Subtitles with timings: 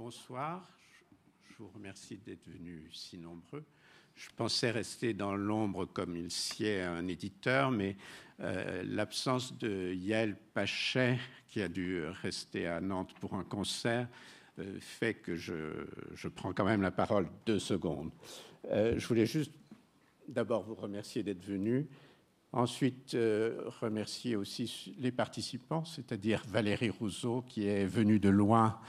[0.00, 0.66] bonsoir.
[1.50, 3.62] Je vous remercie d'être venus si nombreux.
[4.14, 7.98] Je pensais rester dans l'ombre comme il sied un éditeur, mais
[8.40, 11.18] euh, l'absence de Yael Pachet,
[11.48, 14.08] qui a dû rester à Nantes pour un concert,
[14.58, 15.52] euh, fait que je,
[16.34, 18.10] prends quand même la parole deux secondes.
[18.70, 19.52] Euh, je voulais juste
[20.28, 21.86] d'abord vous remercier d'être venu.
[22.52, 28.80] Ensuite, remercier aussi les participants, c'est-à-dire Valérie Rousseau, qui est venue de loin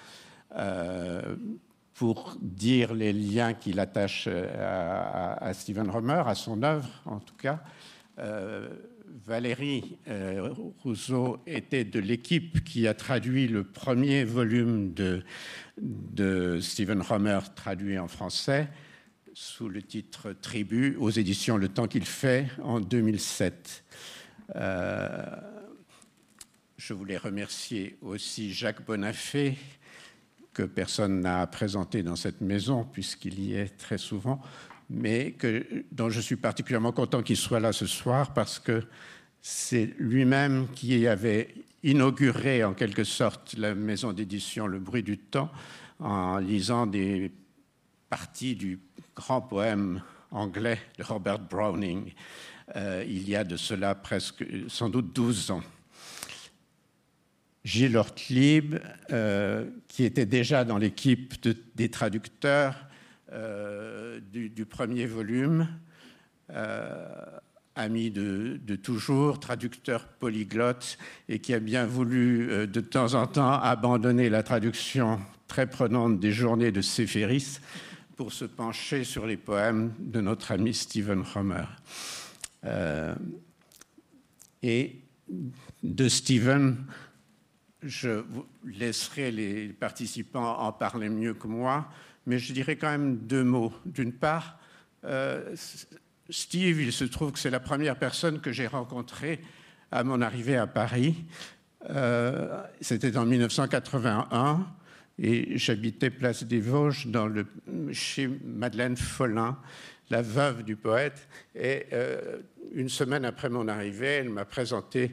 [1.94, 7.36] pour dire les liens qu'il attache à, à, Stephen Romer, à son œuvre en tout
[7.36, 7.62] cas.
[8.20, 8.70] Euh,
[9.26, 17.40] Valérie euh, Rousseau était de l'équipe qui a traduit le premier volume de, Stephen Romer
[17.56, 18.70] traduit en français
[19.34, 23.84] sous le titre Tribu aux éditions Le Temps qu'il fait en 2007.
[24.56, 25.26] Euh,
[26.78, 29.58] je voulais remercier aussi Jacques Bonafé,
[30.54, 34.42] que personne n'a présenté dans cette maison, puisqu'il y est très souvent,
[34.90, 35.36] mais
[35.92, 38.84] dont je suis particulièrement content qu'il soit là ce soir, parce que
[39.42, 45.52] c'est lui-même qui avait inauguré en quelque sorte la maison d'édition Le Bruit du Temps
[46.00, 47.32] en lisant des
[48.12, 48.78] partie du
[49.16, 52.12] grand poème anglais de Robert Browning,
[52.76, 55.62] euh, il y a de cela presque sans doute 12 ans.
[57.64, 58.76] Gilles Ortlieb,
[59.12, 62.88] euh, qui était déjà dans l'équipe de, des traducteurs
[63.32, 65.68] euh, du, premier volume,
[66.50, 67.06] euh,
[67.76, 70.98] ami de, toujours, traducteur polyglotte,
[71.30, 76.32] et qui a bien voulu de temps en temps abandonner la traduction très prenante des
[76.32, 77.60] journées de Séphéris
[78.18, 81.66] pour se pencher sur les poèmes de notre ami Stephen Homer.
[84.64, 85.02] Et
[85.82, 86.78] de Stephen,
[87.84, 88.24] je
[88.66, 91.90] laisserai les participants en parler mieux que moi,
[92.26, 93.74] mais je dirais quand même deux mots.
[93.86, 94.60] D'une part,
[95.04, 95.56] euh,
[96.30, 99.42] Steve, il se trouve que c'est la première personne que j'ai rencontrée
[99.92, 101.26] à mon arrivée à Paris.
[101.90, 104.68] Euh, C'était en 1981
[105.20, 107.08] et j'habitais Place des Vosges
[107.92, 109.58] chez Madeleine Follin,
[110.10, 111.28] la veuve du poète.
[111.56, 112.40] Et euh,
[112.74, 115.12] une semaine après mon arrivée, elle m'a présenté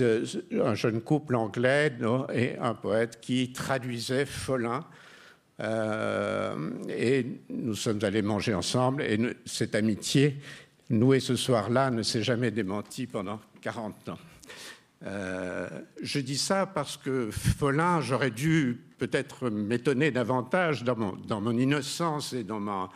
[0.00, 1.92] un jeune couple anglais
[2.32, 4.84] et un poète qui traduisait Follin.
[5.60, 9.02] Euh, et nous sommes allés manger ensemble.
[9.02, 10.40] Et cette amitié
[10.90, 14.18] nouée ce soir-là ne s'est jamais démentie pendant 40 ans.
[15.06, 15.68] Euh,
[16.02, 22.42] je dis ça parce que Follin, j'aurais dû peut-être m'étonner davantage dans mon, innocence et
[22.42, 22.88] dans ma,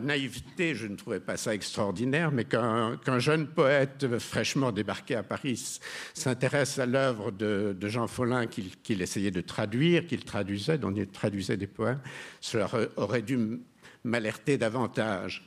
[0.00, 0.74] naïveté.
[0.74, 5.78] Je ne trouvais pas ça extraordinaire, mais qu'un qu jeune poète fraîchement débarqué à Paris
[6.14, 11.06] s'intéresse à l'œuvre de, Jean Follin qu'il qu essayait de traduire, qu'il traduisait, dont il
[11.06, 12.00] traduisait des poèmes,
[12.40, 13.60] cela aurait dû
[14.02, 15.46] m'alerter davantage.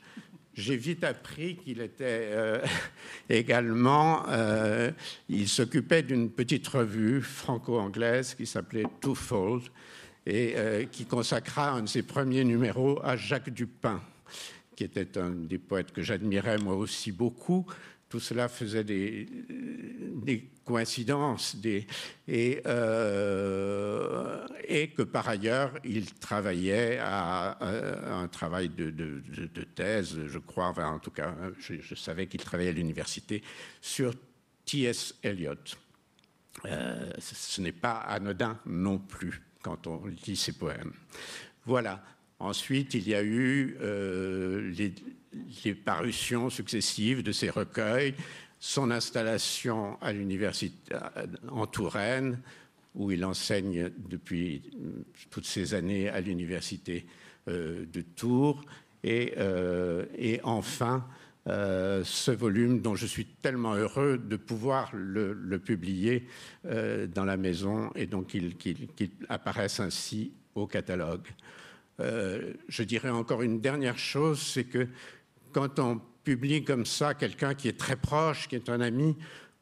[0.55, 2.63] J'ai vite appris qu'il était euh,
[3.29, 4.91] également, euh,
[5.27, 9.63] il s'occupait d'une petite revue franco-anglaise qui s'appelait Twofold
[10.27, 13.99] et euh, qui consacra un de ses premiers numéros à Jacques Dupin,
[14.75, 17.65] qui était un des poètes que j'admirais moi aussi beaucoup,
[18.13, 19.27] tout cela faisait des,
[20.63, 21.57] coïncidences
[22.29, 28.93] euh, et, que par ailleurs il travaillait à, à un travail de,
[29.73, 33.41] thèse, je crois, en tout cas, je, savais qu'il travaillait à l'université
[33.81, 34.13] sur
[34.63, 35.15] T.S.
[35.23, 35.55] Eliot.
[36.65, 40.93] Euh, ce n'est pas anodin non plus quand on lit ses poèmes.
[41.65, 42.03] Voilà.
[42.37, 44.93] Ensuite, il y a eu euh, les,
[45.65, 48.15] les parutions successives de ces recueils,
[48.59, 50.95] son installation à l'université
[51.49, 52.39] en Touraine,
[52.95, 54.61] où il enseigne depuis
[55.29, 57.05] toutes ces années à l'université
[57.49, 58.63] euh, de Tours,
[59.03, 60.05] et, euh,
[60.43, 61.05] enfin
[61.49, 66.25] euh, ce volume dont je suis tellement heureux de pouvoir le, publier
[66.65, 71.27] euh, dans la maison et donc qu'il qu qu apparaisse ainsi au catalogue.
[71.99, 74.87] Euh, je dirais encore une dernière chose, c'est que
[75.53, 79.15] quand on publie comme ça quelqu'un qui est très proche, qui est un ami,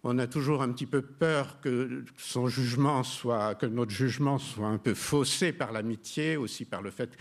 [0.03, 4.67] on a toujours un petit peu peur que son jugement soit, que notre jugement soit
[4.67, 7.11] un peu faussé par l'amitié, aussi par le fait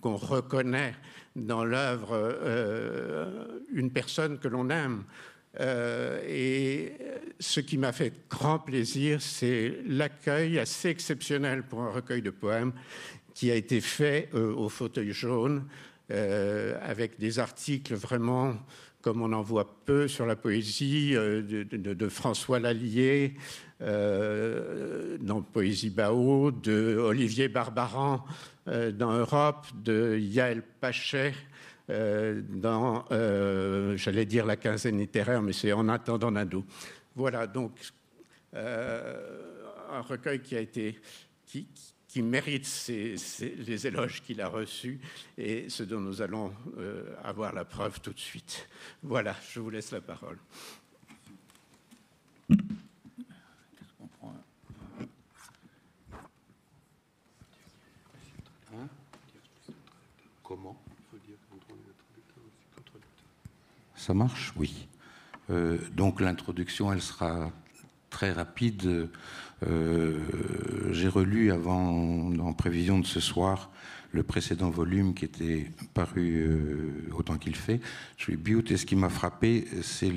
[0.00, 0.94] qu'on reconnaît
[1.34, 5.04] dans l'œuvre euh, une personne que l'on aime.
[5.58, 6.92] Euh, et
[7.40, 12.72] ce qui m'a fait grand plaisir, c'est l'accueil assez exceptionnel pour un recueil de poèmes
[13.32, 15.64] qui a été fait euh, au fauteuil jaune,
[16.10, 18.54] euh, avec des articles vraiment
[19.02, 23.34] comme on en voit peu sur la poésie de, de, François Lallier
[23.78, 28.24] dans Poésie Bao, de Olivier Barbaran
[28.66, 31.34] dans Europe, de Yael Pachet
[31.88, 33.04] dans,
[33.94, 36.64] j'allais dire la quinzaine littéraire, mais c'est en attendant Nado.
[37.14, 37.78] Voilà, donc
[38.54, 40.98] un recueil qui a été
[42.16, 44.98] qui mérite les éloges qu'il a reçus
[45.36, 48.70] et ce dont nous allons euh, avoir la preuve tout de suite.
[49.02, 50.38] Voilà, je vous laisse la parole.
[60.42, 60.82] Comment?
[63.94, 64.54] Ça marche?
[64.56, 64.88] Oui.
[65.50, 67.52] Euh, donc l'introduction, elle sera
[68.08, 69.10] très rapide.
[69.66, 70.18] Euh,
[70.92, 73.70] j'ai relu avant, en prévision de ce soir,
[74.12, 77.80] le précédent volume qui était paru euh, autant qu'il fait,
[78.18, 80.12] Tribute, et ce qui m'a frappé, c'est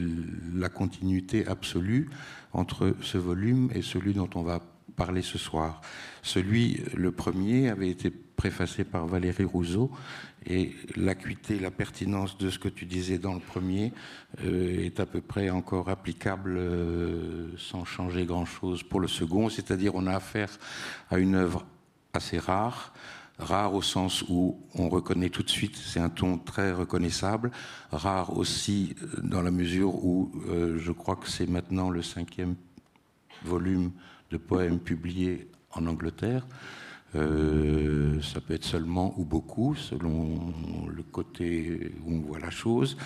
[0.54, 2.10] la continuité absolue
[2.54, 4.62] entre ce volume et celui dont on va
[4.96, 5.82] parler ce soir.
[6.22, 9.92] Celui, le premier, avait été préfacé par Valérie Rousseau,
[10.46, 13.92] et l'acuité, la pertinence de ce que tu disais dans le premier
[14.46, 19.94] euh, est à peu près encore applicable euh, sans changer grand-chose pour le second, c'est-à-dire
[19.94, 20.58] on a affaire
[21.10, 21.66] à une œuvre
[22.14, 22.94] assez rare,
[23.40, 27.52] rare au sens où on reconnaît tout de suite, c'est un ton très reconnaissable,
[27.92, 32.56] rare aussi euh, dans la mesure où je crois que c'est maintenant le cinquième
[33.44, 33.92] volume
[34.32, 36.48] de poèmes publiés en Angleterre.
[37.16, 40.54] Euh, ça peut être seulement ou beaucoup, selon
[40.88, 42.98] le côté où on voit la chose.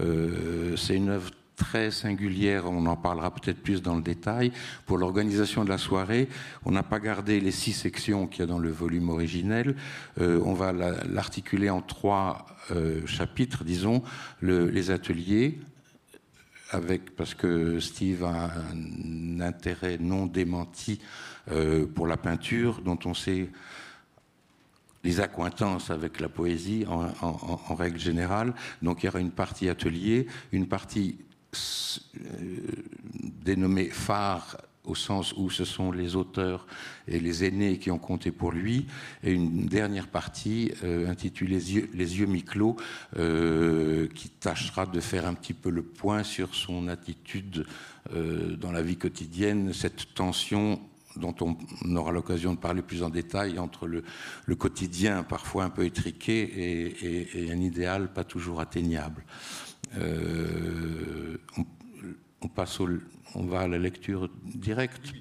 [0.00, 4.52] Euh, c'est une œuvre très singulière, on en parlera peut-être plus dans le détail.
[4.86, 6.28] Pour l'organisation de la soirée,
[6.64, 9.76] on n'a pas gardé les six sections qu'il y a dans le volume originel.
[10.20, 12.46] Euh, on va l'articuler en trois
[13.06, 14.02] chapitres, disons,
[14.40, 15.58] les ateliers,
[16.70, 21.00] avec, parce que Steve a un intérêt non démenti
[21.50, 23.50] euh, pour la peinture, dont on sait
[25.02, 28.54] les accointances avec la poésie en, règle générale.
[28.80, 31.18] Donc il y aura une partie atelier, une partie
[31.56, 32.60] euh,
[33.44, 36.66] dénommée phare au sens où ce sont les auteurs
[37.08, 38.86] et les aînés qui ont compté pour lui,
[39.24, 42.76] et une dernière partie euh, intitulée Les yeux, les yeux mi-clos,
[44.14, 47.66] qui tâchera de faire un petit peu le point sur son attitude
[48.12, 50.80] dans la vie quotidienne, cette tension
[51.16, 54.02] dont on aura l'occasion de parler plus en détail entre le,
[54.56, 59.24] quotidien parfois un peu étriqué et, un idéal pas toujours atteignable.
[59.96, 61.36] Euh,
[62.40, 62.80] on, passe
[63.34, 65.12] on va à la lecture directe.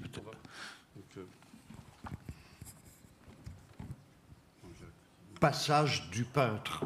[5.40, 6.86] Passage du peintre.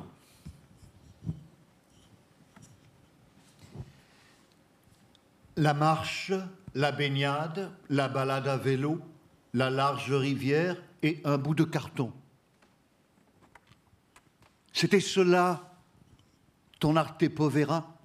[5.57, 6.33] La marche
[6.75, 9.01] la baignade, la balade à vélo,
[9.53, 12.11] la large rivière et un bout de carton.
[14.73, 15.73] C'était cela,
[16.79, 17.97] ton arte povera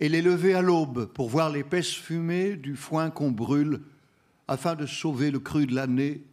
[0.00, 3.80] Et les lever à l'aube pour voir l'épaisse fumée du foin qu'on brûle
[4.48, 6.24] afin de sauver le cru de l'année,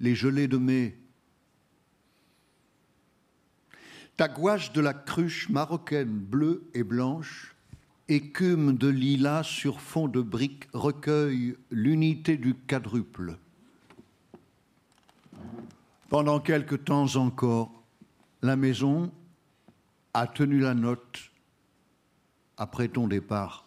[0.00, 0.98] les gelées de mai.
[4.18, 7.55] Ta gouache de la cruche marocaine bleue et blanche
[8.08, 13.36] écume de lilas sur fond de briques recueille l'unité du quadruple.
[16.08, 17.70] Pendant quelque temps encore,
[18.42, 19.10] la maison
[20.14, 21.30] a tenu la note
[22.56, 23.66] après ton départ.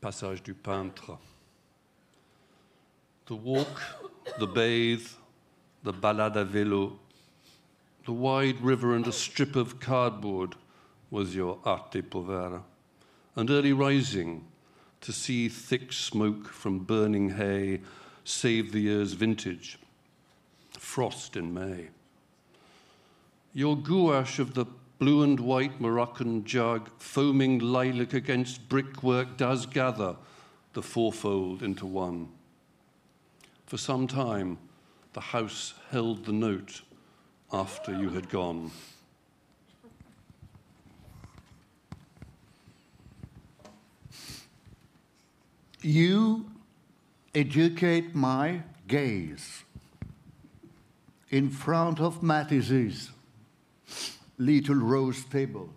[0.00, 1.18] Passage du peintre.
[3.26, 3.80] The walk,
[4.38, 5.16] the bathe,
[5.82, 6.98] the balade à vélo,
[8.04, 10.54] the wide river and a strip of cardboard
[11.10, 12.62] was your arte povera.
[13.36, 14.44] And early rising
[15.00, 17.80] to see thick smoke from burning hay
[18.24, 19.78] save the year's vintage.
[20.72, 21.88] Frost in May.
[23.52, 24.66] Your gouache of the
[24.98, 30.16] blue and white Moroccan jug, foaming lilac against brickwork, does gather
[30.72, 32.28] the fourfold into one.
[33.66, 34.58] For some time,
[35.12, 36.82] the house held the note
[37.52, 38.70] after you had gone.
[45.82, 46.46] You
[47.34, 49.64] educate my gaze
[51.30, 53.10] in front of Matisse's
[54.38, 55.68] little rose table.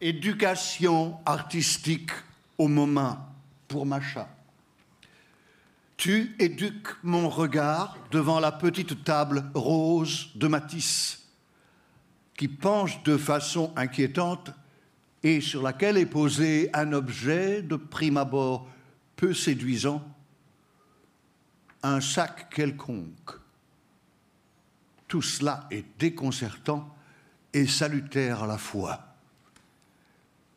[0.00, 2.10] Éducation artistique
[2.58, 3.18] au moment
[3.68, 4.28] pour Macha.
[6.00, 11.28] Tu éduques mon regard devant la petite table rose de Matisse,
[12.38, 14.50] qui penche de façon inquiétante
[15.22, 18.66] et sur laquelle est posé un objet de prime abord
[19.14, 20.02] peu séduisant,
[21.82, 23.38] un sac quelconque.
[25.06, 26.96] Tout cela est déconcertant
[27.52, 29.16] et salutaire à la fois.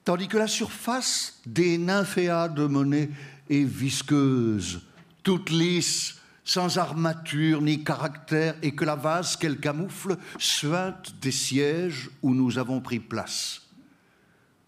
[0.05, 3.09] Tandis que la surface des nymphéas de monnaie
[3.49, 4.83] est visqueuse,
[5.23, 12.09] toute lisse, sans armature ni caractère, et que la vase qu'elle camoufle suinte des sièges
[12.21, 13.61] où nous avons pris place.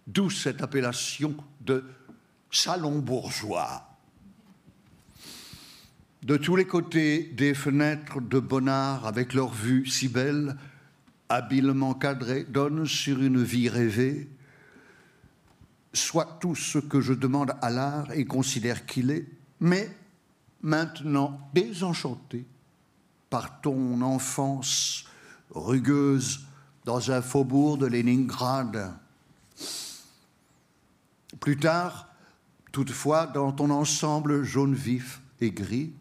[0.08, 1.84] D'où cette appellation de
[2.52, 3.90] salon bourgeois.
[6.24, 10.56] De tous les côtés des fenêtres de Bonnard, avec leur vue si belle,
[11.30, 14.30] habilement cadrée, donnent sur une vie rêvée,
[15.94, 19.28] soit tout ce que je demande à l'art et considère qu'il est,
[19.60, 19.96] mais
[20.65, 22.43] maintenant désenchanté
[23.29, 25.05] par ton enfance
[25.51, 26.41] rugueuse
[26.86, 28.93] dans un faubourg de Leningrad.
[31.39, 32.10] Plus tard,
[32.72, 35.93] toutefois, dans ton ensemble jaune vif et gris,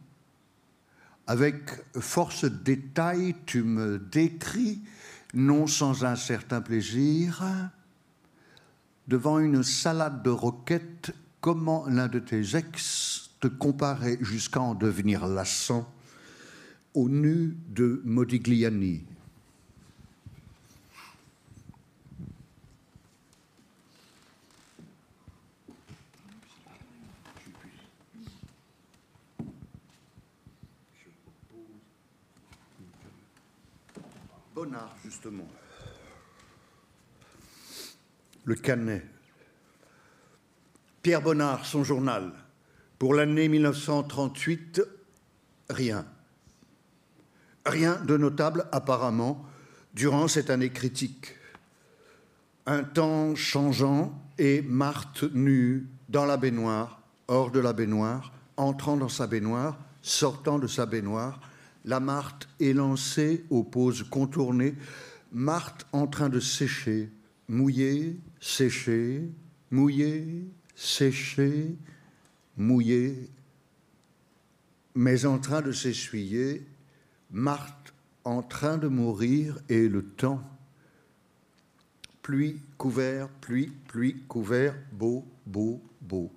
[1.26, 4.80] avec force détail, tu me décris,
[5.35, 7.42] non sans un certain plaisir,
[9.09, 15.27] devant une salade de roquettes, comment l'un de tes ex te comparait jusqu'à en devenir
[15.27, 15.87] lassant
[16.95, 19.05] au nu de Modigliani.
[34.55, 35.45] Bonnard, justement.
[38.45, 39.05] Le Canet.
[41.03, 42.44] Pierre Bonnard, son journal.
[43.05, 44.81] Pour l'année 1938,
[45.69, 46.07] rien.
[47.67, 49.45] Rien de notable apparemment
[49.93, 51.35] durant cette année critique.
[52.65, 59.11] Un temps changeant et Marthe nue dans la baignoire, hors de la baignoire, entrant dans
[59.11, 61.41] sa baignoire, sortant de sa baignoire,
[61.85, 64.77] la Marthe élancée aux poses contournées,
[65.31, 67.11] Marthe en train de sécher,
[67.49, 69.29] mouiller, sécher,
[69.71, 71.77] mouiller, sécher,
[72.57, 73.31] mouiller,
[74.95, 76.67] mais en train de s'essuyer,
[77.31, 77.93] Marthe
[78.25, 80.43] en train de mourir et le temps.
[82.23, 86.33] Pluie, couvert, pluie, pluie, couvert, beau, beau, beau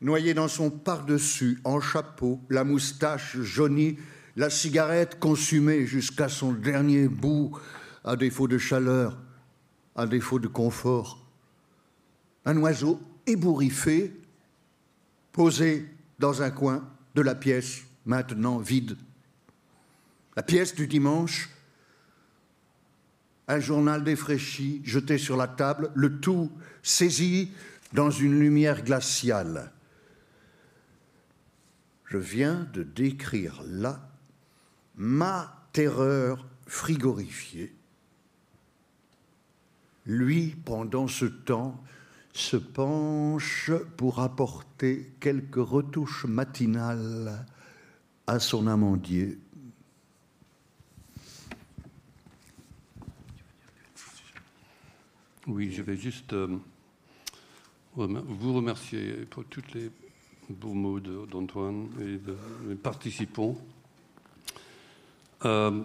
[0.00, 3.98] noyé dans son par-dessus, en chapeau, la moustache jaunie,
[4.36, 7.58] la cigarette consumée jusqu'à son dernier bout,
[8.04, 9.18] à défaut de chaleur,
[9.94, 11.24] à défaut de confort.
[12.44, 14.12] Un oiseau ébouriffé,
[15.36, 15.86] posé
[16.18, 18.96] dans un coin de la pièce, maintenant vide.
[20.34, 21.50] La pièce du dimanche,
[23.46, 26.50] un journal défraîchi jeté sur la table, le tout
[26.82, 27.52] saisi
[27.92, 29.72] dans une lumière glaciale.
[32.06, 34.08] Je viens de décrire là
[34.96, 37.76] ma terreur frigorifiée.
[40.06, 41.84] Lui, pendant ce temps,
[42.36, 47.46] se penche pour apporter quelques retouches matinales
[48.26, 49.38] à son amandier.
[55.46, 56.58] Oui, je vais juste euh,
[57.94, 59.90] vous remercier pour toutes les
[60.50, 62.18] beaux mots d'Antoine et
[62.68, 63.56] des participants.
[65.44, 65.82] Euh,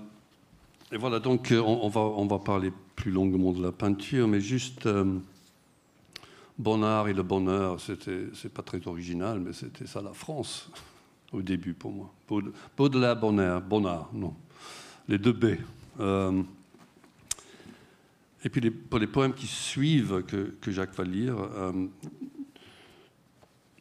[0.91, 4.41] et voilà, donc euh, on, va, on va parler plus longuement de la peinture, mais
[4.41, 4.89] juste
[6.61, 10.69] Bonnard et le bonheur, c'est pas très original, mais c'était ça la France
[11.33, 12.13] au début pour moi.
[12.77, 14.35] Baudelaire, Bonnard, Bonnard, non.
[15.07, 15.57] Les deux B.
[15.99, 16.43] Euh,
[18.43, 21.35] et puis les, pour les poèmes qui suivent que, que Jacques va lire,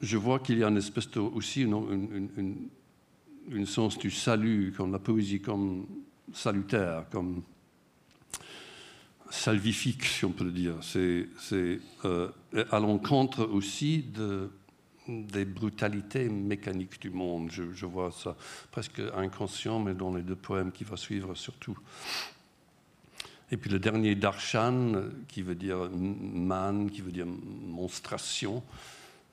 [0.01, 2.69] je vois qu'il y a une espèce de, aussi une,
[3.51, 5.87] une, sens du salut, comme la poésie comme
[6.33, 7.43] salutaire, comme
[9.31, 10.75] salvifique, si on peut le dire.
[10.83, 11.27] C'est
[12.05, 12.29] euh,
[12.71, 14.51] à l'encontre aussi de,
[15.09, 17.51] des brutalités mécaniques du monde.
[17.51, 18.37] Je, je, vois ça
[18.71, 21.79] presque inconscient, mais dans les deux poèmes qui vont suivre surtout.
[23.53, 24.93] Et puis le dernier Darshan,
[25.27, 28.63] qui veut dire man, qui veut dire monstration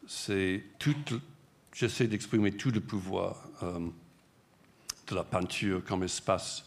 [0.07, 0.95] c'est tout.
[1.73, 3.79] J'essaie d'exprimer tout le pouvoir euh,
[5.07, 6.65] de la peinture comme espace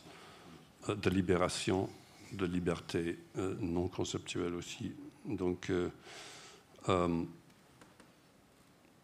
[0.88, 1.88] euh, de libération,
[2.32, 4.92] de liberté euh, non conceptuelle aussi.
[5.24, 5.70] Donc,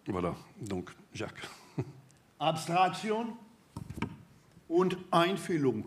[0.08, 0.34] voilà.
[0.60, 1.42] Donc, Jacques.
[2.40, 3.36] Abstraktion
[4.68, 5.84] und Einfühlung.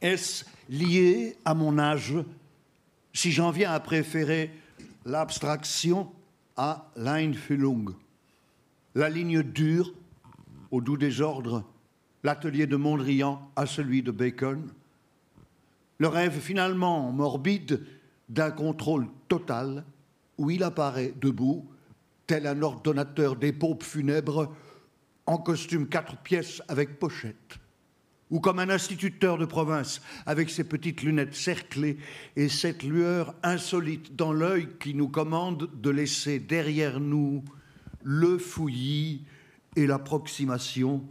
[0.00, 2.14] Est-ce lié à mon âge?
[3.12, 4.50] Si j'en viens à préférer
[5.04, 6.12] l'abstraction
[6.56, 7.94] à l'Einfühlung
[8.94, 9.92] La ligne dure
[10.70, 11.64] au doux désordre,
[12.26, 14.60] l'atelier de Mondrian à celui de Bacon.
[15.98, 17.86] Le rêve finalement morbide
[18.28, 19.84] d'un contrôle total
[20.36, 21.70] où il apparaît debout,
[22.26, 24.52] tel un ordonnateur des pompes funèbres
[25.26, 27.60] en costume quatre pièces avec pochette,
[28.32, 31.96] ou comme un instituteur de province avec ses petites lunettes cerclées
[32.34, 37.44] et cette lueur insolite dans l'œil qui nous commande de laisser derrière nous
[38.02, 39.22] le fouillis
[39.76, 41.04] et l'approximation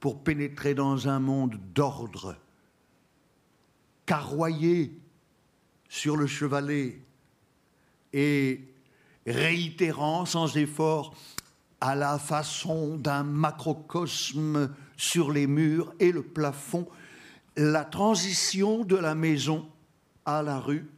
[0.00, 2.36] pour pénétrer dans un monde d'ordre,
[4.06, 4.98] carroyé
[5.88, 7.00] sur le chevalet
[8.12, 8.64] et
[9.26, 11.14] réitérant sans effort
[11.80, 16.86] à la façon d'un macrocosme sur les murs et le plafond,
[17.56, 19.68] la transition de la maison
[20.24, 20.88] à la rue,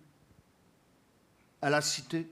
[1.61, 2.28] à la cité.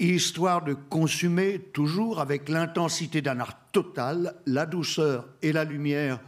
[0.00, 6.20] Histoire de consumer toujours avec l'intensité d'un art total la douceur et la lumière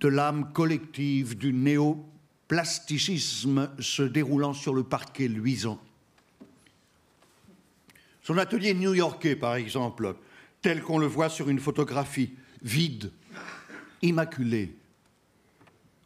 [0.00, 5.80] de l'âme collective du néoplasticisme se déroulant sur le parquet luisant.
[8.22, 10.16] Son atelier new-yorkais, par exemple,
[10.60, 13.12] tel qu'on le voit sur une photographie, vide,
[14.02, 14.74] immaculé,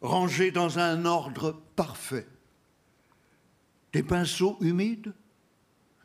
[0.01, 2.27] rangé dans un ordre parfait.
[3.91, 5.15] Des pinceaux humides,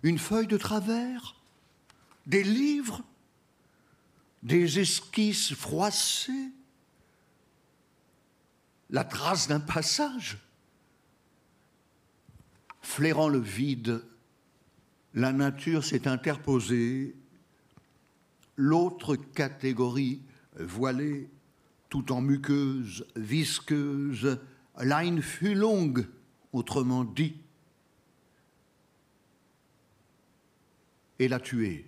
[0.07, 1.35] une feuille de travers,
[2.27, 3.03] des livres,
[4.43, 6.53] des esquisses froissées,
[8.91, 10.39] la trace d'un passage,
[12.81, 14.03] flairant le vide
[15.17, 17.17] la nature s'est interposée,
[18.57, 20.21] l'autre catégorie
[20.61, 21.31] voilée,
[21.89, 24.39] tout en muqueuse, visqueuse,
[25.55, 26.07] longue,
[26.53, 27.35] autrement dit,
[31.19, 31.87] et l'a tué.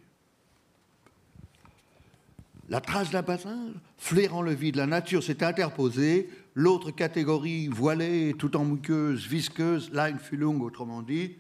[2.69, 8.57] La trace d'un passage, flairant le vide, la nature s'est interposée, l'autre catégorie voilée, tout
[8.57, 9.91] en muqueuse, visqueuse,
[10.33, 11.37] longue, autrement dit,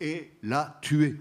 [0.00, 1.16] et l'a tué.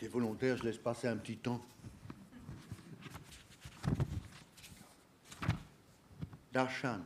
[0.00, 1.62] C'est volontaire, je laisse passer un petit temps.
[6.52, 7.00] Darshan.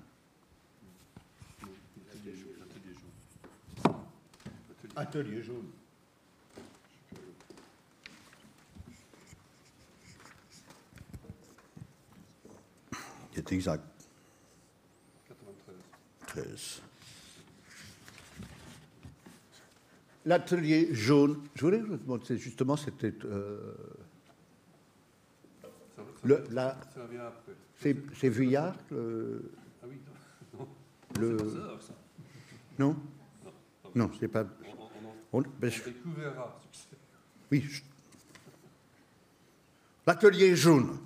[4.96, 5.70] Atelier jaune.
[13.34, 13.84] C'est exact.
[15.28, 16.80] 93.
[20.24, 23.14] L'atelier jaune, je voulais vous demander, justement, c'était.
[23.26, 23.74] Euh,
[26.24, 26.76] le, la,
[27.78, 29.96] c'est Vuillard le, Ah oui,
[30.58, 30.68] non.
[31.20, 31.94] Le, pas ça, ça.
[32.78, 32.96] Non
[33.94, 34.44] Non, c'est pas.
[34.44, 35.82] On, on, on, ben, je,
[37.50, 37.64] oui.
[40.06, 40.98] L'atelier jaune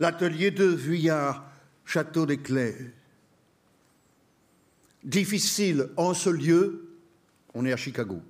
[0.00, 1.50] l'atelier de Vuillard,
[1.84, 2.76] Château des Clés.
[5.02, 6.96] Difficile en ce lieu,
[7.52, 8.22] on est à Chicago,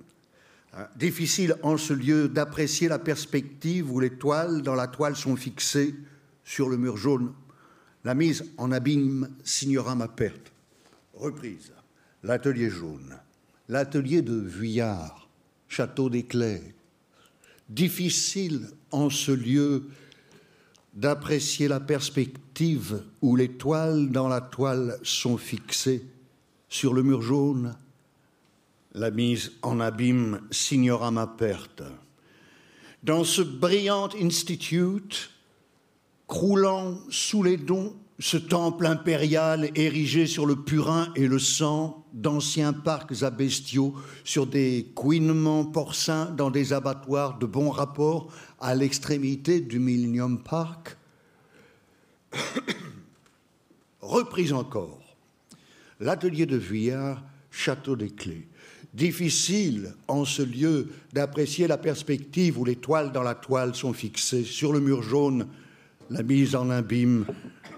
[0.73, 5.35] hein, difficile en ce lieu d'apprécier la perspective où les toiles dans la toile sont
[5.35, 5.95] fixées
[6.45, 7.33] sur le mur jaune.
[8.05, 10.53] La mise en abîme signera ma perte.
[11.15, 11.73] Reprise.
[12.23, 13.17] L'atelier jaune.
[13.67, 15.27] L'atelier de Vuillard,
[15.67, 16.75] Château des Clés.
[17.67, 19.89] Difficile en ce lieu
[20.93, 26.05] d'apprécier la perspective où les toiles dans la toile sont fixées
[26.69, 27.75] sur le mur jaune.
[28.93, 31.83] La mise en abîme signera ma perte.
[33.03, 35.31] Dans ce brillant institute,
[36.27, 42.71] croulant sous les dons, ce temple impérial érigé sur le purin et le sang d'anciens
[42.71, 49.59] parcs à bestiaux, sur des couinements porcins dans des abattoirs de bon rapport à l'extrémité
[49.59, 50.97] du Millennium Park.
[54.01, 55.17] Reprise encore.
[55.99, 58.47] L'atelier de Vuillard, Château des Clés.
[58.93, 64.45] Difficile en ce lieu d'apprécier la perspective où les toiles dans la toile sont fixées.
[64.45, 65.47] Sur le mur jaune,
[66.09, 67.25] la mise en abîme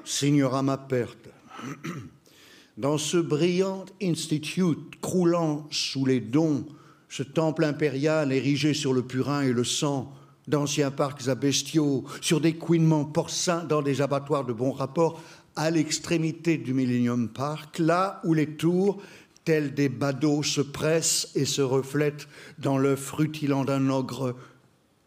[0.03, 1.29] signera ma perte.
[2.77, 6.65] Dans ce brillant institut croulant sous les dons,
[7.09, 10.13] ce temple impérial érigé sur le purin et le sang,
[10.47, 15.21] d'anciens parcs à bestiaux, sur des couinements porcins dans des abattoirs de bon rapport,
[15.55, 19.01] à l'extrémité du Millennium Park, là où les tours,
[19.43, 22.27] tels des badauds, se pressent et se reflètent
[22.59, 24.35] dans l'œuf rutilant d'un ogre,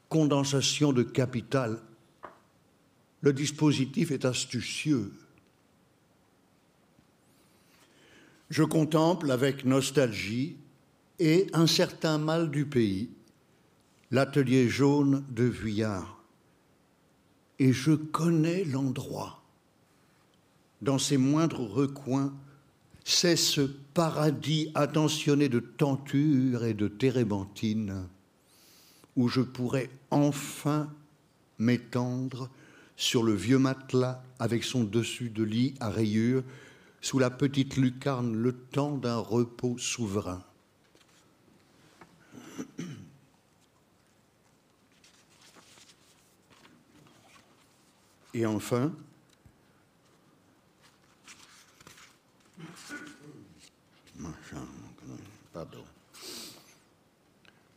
[0.09, 1.79] condensation de capital.
[3.23, 5.13] Le dispositif est astucieux.
[8.49, 10.57] Je contemple avec nostalgie
[11.19, 13.11] et un certain mal du pays
[14.11, 16.23] l'atelier jaune de Vuillard.
[17.59, 19.43] Et je connais l'endroit.
[20.83, 22.33] Dans ses moindres recoins,
[23.05, 28.09] c'est ce paradis attentionné de tentures et de térébenthines
[29.17, 30.93] où je pourrais enfin
[31.59, 32.49] m'étendre
[33.01, 36.45] sur le vieux matelas avec son dessus de lit à rayures
[37.01, 40.45] sous la petite lucarne le temps d'un repos souverain.
[48.35, 48.93] Et enfin,
[55.55, 55.85] pardon,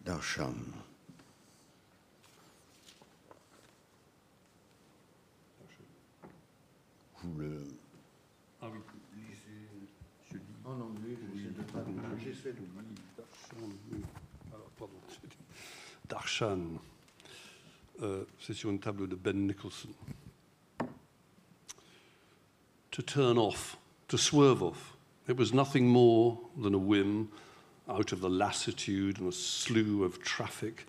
[0.03, 0.82] Darsham.
[7.23, 7.63] Vous le.
[8.61, 8.79] Ah oui.
[10.65, 11.17] En anglais,
[12.23, 12.59] j'essaie de
[14.53, 14.93] Alors, pardon.
[16.07, 16.59] Darshan.
[18.01, 19.89] Euh, c'est sur une table de Ben Nicholson.
[22.91, 24.95] To turn off, to swerve off.
[25.27, 27.29] It was nothing more than a whim
[27.89, 30.85] out of the lassitude and a slew of traffic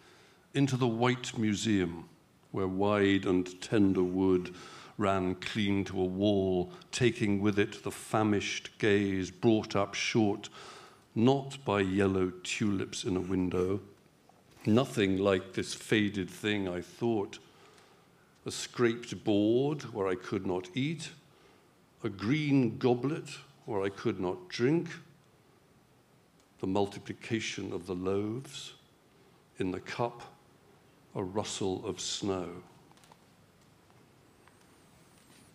[0.54, 2.08] into the White Museum,
[2.52, 4.54] where wide and tender wood
[4.96, 10.48] ran clean to a wall, taking with it the famished gaze brought up short,
[11.14, 13.80] not by yellow tulips in a window,
[14.66, 17.38] nothing like this faded thing I thought,
[18.46, 21.10] a scraped board where I could not eat,
[22.02, 23.28] a green goblet
[23.64, 24.88] where I could not drink,
[26.60, 28.74] the multiplication of the loaves,
[29.58, 30.22] in the cup,
[31.14, 32.48] a rustle of snow.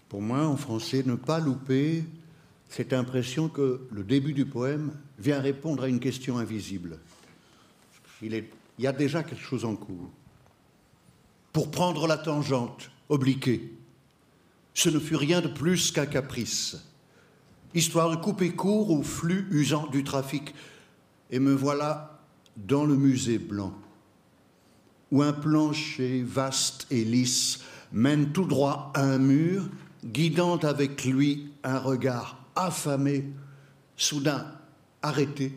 [0.10, 2.04] Pour moi, en français, ne pas louper
[2.68, 6.98] cette impression que le début du poème vient répondre à une question invisible.
[8.24, 8.44] Il,
[8.80, 10.10] y a déjà quelque chose en cours.
[11.54, 13.72] Pour prendre la tangente, obliquée,
[14.74, 16.78] ce ne fut rien de plus qu'un caprice,
[17.76, 20.56] histoire de couper court au flux usant du trafic.
[21.30, 22.20] Et me voilà
[22.58, 23.74] dans le musée blanc,
[25.12, 29.70] où un plancher vaste et lisse mène tout droit à un mur
[30.06, 33.26] guidant avec lui un regard affamé,
[33.96, 34.46] soudain
[35.02, 35.54] arrêté,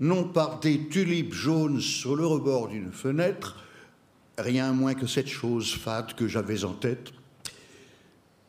[0.00, 3.56] non par des tulipes jaunes sur le rebord d'une fenêtre,
[4.38, 7.12] rien moins que cette chose fade que j'avais en tête,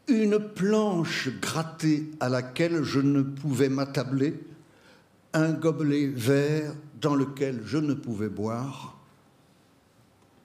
[0.08, 4.40] une planche grattée à laquelle je ne pouvais m'attabler,
[5.34, 8.98] un gobelet vert dans lequel je ne pouvais boire,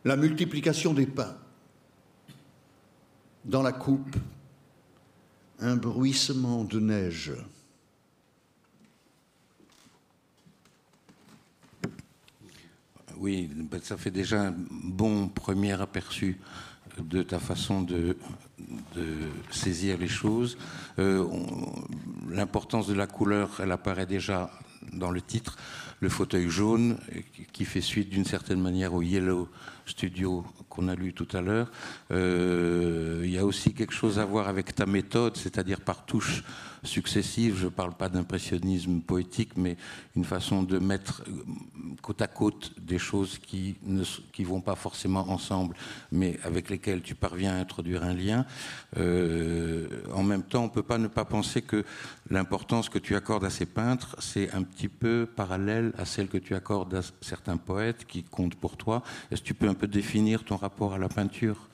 [0.05, 1.37] la multiplication des pains,
[3.45, 4.17] dans la coupe,
[5.61, 7.33] un bruissement de neige.
[13.19, 16.41] Oui, ben, ça fait déjà un bon premier aperçu
[16.99, 18.17] de ta façon de,
[19.51, 20.59] saisir les choses.
[20.99, 21.25] Euh,
[22.29, 24.51] L'importance de la couleur, elle apparaît déjà
[24.93, 25.57] dans le titre.
[26.01, 26.99] Le fauteuil jaune,
[27.53, 29.49] qui fait suite d'une certaine manière au Yellow
[29.87, 31.71] Studio qu'on a lu tout à l'heure.
[32.11, 36.43] Euh, il y a aussi quelque chose à voir avec ta méthode, c'est-à-dire par touches
[36.85, 37.57] successives.
[37.59, 39.77] Je ne parle pas d'impressionnisme poétique, mais
[40.17, 41.23] une façon de mettre
[42.01, 45.77] côte à côte des choses qui ne qui vont pas forcément ensemble,
[46.11, 48.45] mais avec lesquelles tu parviens à introduire un lien.
[48.97, 51.85] Euh, en même temps, on ne peut pas ne pas penser que
[52.31, 56.39] l'importance que tu accordes à ces peintres, c'est un petit peu parallèle à celle que
[56.39, 59.03] tu accordes à certains poètes qui comptent pour toi.
[59.31, 61.69] Est-ce que tu peux un peu définir ton rapport à la peinture,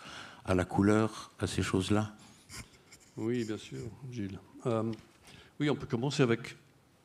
[0.45, 2.13] à la couleur, à ces choses-là
[3.17, 4.39] Oui, bien sûr, Gilles.
[4.67, 4.93] Euh,
[5.61, 6.57] oui, on peut commencer avec.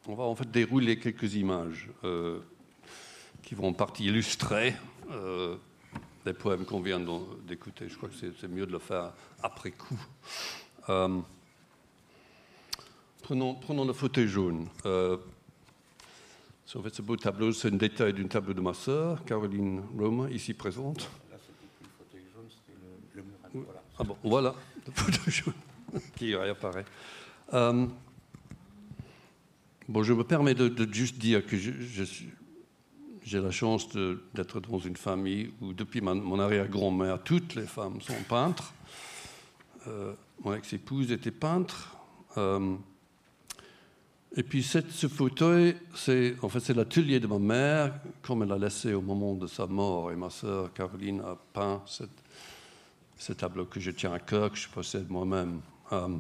[0.08, 2.40] On va en fait dérouler quelques images euh,
[3.42, 4.76] qui vont en partie illustrer
[5.12, 5.56] euh,
[6.26, 7.02] des poèmes qu'on vient
[7.48, 7.88] d'écouter.
[7.90, 10.00] Je crois que c'est mieux de le faire après coup.
[10.90, 11.22] Euh,
[13.22, 14.68] prenons, le fauteuil jaune.
[14.86, 15.18] Euh,
[16.76, 20.30] en fait, ce beau tableau, c'est un détail d'une table de ma sœur, Caroline Roma,
[20.32, 21.02] ici présente.
[21.30, 22.78] Là, le fauteuil jaune, c'était
[23.14, 23.83] le, le voilà.
[24.00, 24.56] Ah bon, voilà,
[24.88, 25.54] le fauteuil jaune
[26.16, 26.86] qui réapparaît.
[27.54, 27.86] Euh,
[29.88, 33.88] bon, je me permets de, de juste dire que j'ai la chance
[34.34, 38.74] d'être dans une famille où, depuis ma, mon arrière-grand-mère, toutes les femmes sont peintres.
[39.88, 41.96] euh, mon ex-épouse était peintre.
[42.38, 42.76] Euh,
[44.36, 48.50] et puis cette, ce fauteuil, c'est en fait c'est l'atelier de ma mère, comme elle
[48.50, 50.12] l'a laissé au moment de sa mort.
[50.12, 52.23] Et ma sœur Caroline a peint cette,
[53.18, 55.62] ce tableau que je tiens à cœur, que je possède moi-même.
[55.92, 56.18] Euh,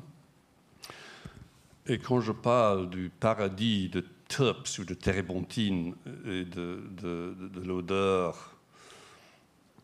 [1.88, 7.47] et quand je parle du paradis de terps ou de térébenthine et de, de, de,
[7.49, 8.56] de l'odeur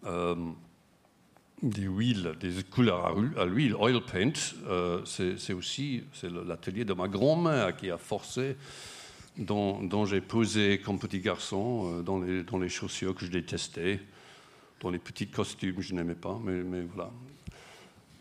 [0.06, 0.36] euh,
[1.62, 4.32] des huiles, des couleurs à l'huile, oil paint,
[4.68, 8.56] euh, c'est aussi l'atelier de ma grand-mère qui a forcé,
[9.38, 12.18] dont, j'ai posé comme petit garçon dans
[12.60, 14.00] les chaussures que je détestais,
[14.80, 17.12] dans les petits costumes je n'aimais pas, mais, voilà.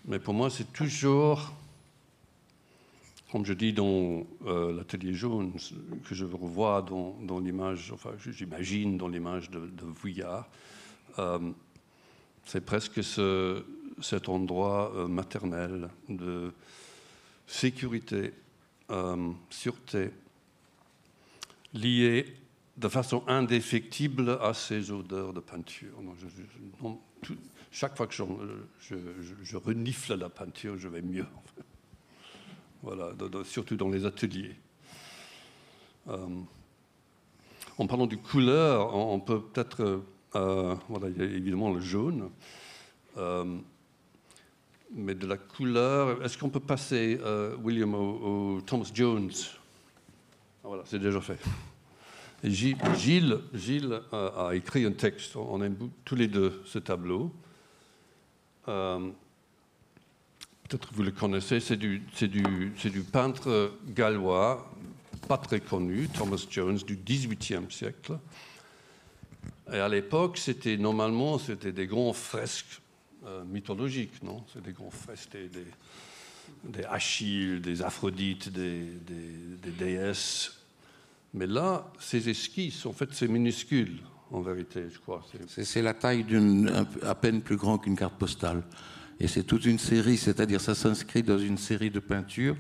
[0.06, 1.52] Mais pour moi, c'est toujours
[3.30, 5.52] comme je dis dans euh, l'atelier jaune,
[6.08, 10.48] que je revois dans, l'image, enfin j'imagine dans l'image de, de Vuillard,
[11.18, 11.52] euh,
[12.46, 13.62] c'est presque ce,
[14.00, 16.52] cet endroit euh, maternel de
[17.46, 18.32] sécurité,
[18.90, 20.10] euh, sûreté,
[21.74, 22.26] lié
[22.78, 25.92] de façon indéfectible à ces odeurs de peinture.
[27.70, 28.24] Chaque fois que je,
[29.42, 31.26] je, renifle la peinture, je vais mieux.
[32.80, 34.54] Voilà, de, de, surtout dans les ateliers.
[36.06, 36.28] Euh,
[37.76, 40.04] en parlant du couleur, on, peut peut-être,
[40.36, 42.30] euh, voilà, il y a évidemment le jaune,
[43.16, 43.58] euh,
[44.92, 49.32] mais de la couleur, est-ce qu'on peut passer, euh, William, au, au, Thomas Jones?
[50.62, 51.40] Ah, Voilà, c'est déjà fait.
[52.44, 57.32] Gilles, Gilles, a écrit un texte, on aime tous les deux ce tableau.
[58.68, 59.10] Euh,
[60.68, 62.02] peut-être vous le connaissez, c'est du,
[63.10, 64.70] peintre gallois,
[65.26, 68.18] pas très connu, Thomas Jones, du XVIIIe siècle.
[69.72, 72.80] Et à l'époque, c'était normalement c'était des grands fresques
[73.26, 74.44] euh, mythologiques, non?
[74.52, 75.66] C'est des grands fresques, des, des,
[76.64, 78.84] des, Achilles, des Aphrodites, des,
[79.78, 80.57] déesses.
[81.34, 85.24] Mais là, ces esquisses, en fait, c'est minuscule, en vérité, je crois.
[85.48, 88.62] C'est la taille d'une à peine plus grande qu'une carte postale.
[89.20, 92.56] Et c'est toute une série, c'est-à-dire ça s'inscrit dans une série de peintures.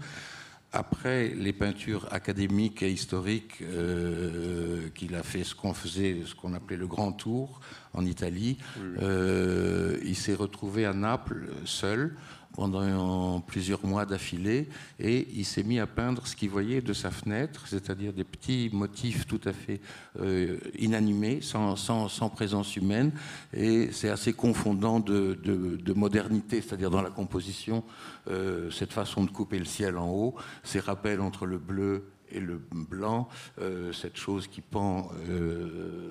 [0.70, 6.52] Après les peintures académiques et historiques euh, qu'il a fait, ce qu'on faisait, ce qu'on
[6.52, 7.60] appelait le Grand Tour
[7.94, 8.82] en Italie, oui.
[9.00, 12.16] Euh, il s'est retrouvé à Naples seul
[12.58, 14.66] pendant plusieurs mois d'affilée
[14.98, 18.68] et il s'est mis à peindre ce qu'il voyait de sa fenêtre, c'est-à-dire des petits
[18.72, 19.80] motifs tout à fait
[20.20, 23.12] euh, inanimés, sans, sans, présence humaine.
[23.54, 27.84] Et c'est assez confondant de, de, de modernité, c'est-à-dire dans la composition,
[28.28, 32.40] euh, cette façon de couper le ciel en haut, ces rappels entre le bleu et
[32.40, 33.28] le blanc,
[33.60, 35.10] euh, cette chose qui pend.
[35.28, 36.08] Euh,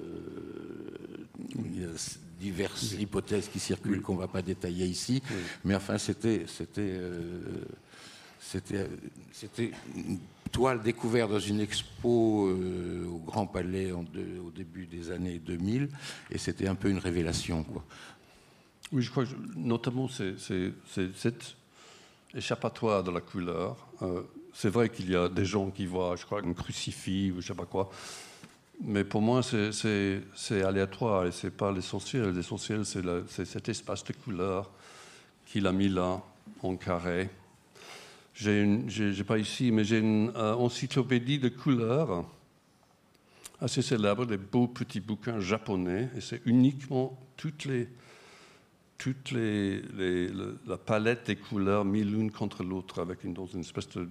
[1.60, 1.90] il y a
[2.40, 3.04] diverses oui.
[3.04, 4.02] hypothèses qui circulent oui.
[4.02, 5.36] qu'on ne va pas détailler ici, oui.
[5.66, 6.46] mais enfin, c'était.
[6.48, 6.82] C'était.
[6.82, 7.42] Euh,
[9.34, 10.20] c'était une
[10.52, 15.40] toile découverte dans une expo euh, au Grand Palais en de, au début des années
[15.40, 15.90] 2000,
[16.32, 17.64] et c'était un peu une révélation.
[17.64, 17.84] Quoi.
[18.94, 20.36] Oui, je crois que notamment c'est
[21.16, 21.56] cette
[22.34, 23.88] échappatoire de la couleur.
[24.02, 24.22] Euh,
[24.60, 27.48] c'est vrai qu'il y a des gens qui voient, je crois, un crucifix ou je
[27.48, 27.92] sais pas quoi.
[28.82, 32.32] Mais pour moi, c'est aléatoire et ce n'est pas l'essentiel.
[32.32, 34.72] L'essentiel, c'est cet espace de couleur
[35.46, 36.24] qu'il a mis là,
[36.64, 37.30] en carré.
[38.34, 42.26] J'ai pas ici, mais j'ai une euh, encyclopédie de couleurs
[43.62, 47.88] assez célèbre, des beaux petits bouquins japonais, et c'est uniquement toutes les,
[48.98, 49.84] toutes les,
[50.66, 54.10] la palette des couleurs mises l'une contre l'autre, dans une espèce de,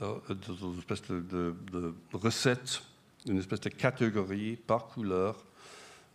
[0.00, 2.82] une espèce de, de, de recette,
[3.26, 5.44] une espèce de catégorie par couleur.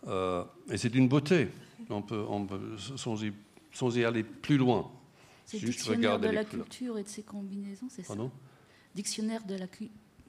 [0.06, 1.48] Euh, et c'est d'une beauté.
[1.90, 3.32] On peut, on peut sans, y,
[3.72, 4.90] sans, y, aller plus loin.
[5.44, 8.14] C'est dictionnaire de la culture et de ses combinaisons, c'est ça
[8.94, 9.66] Dictionnaire de la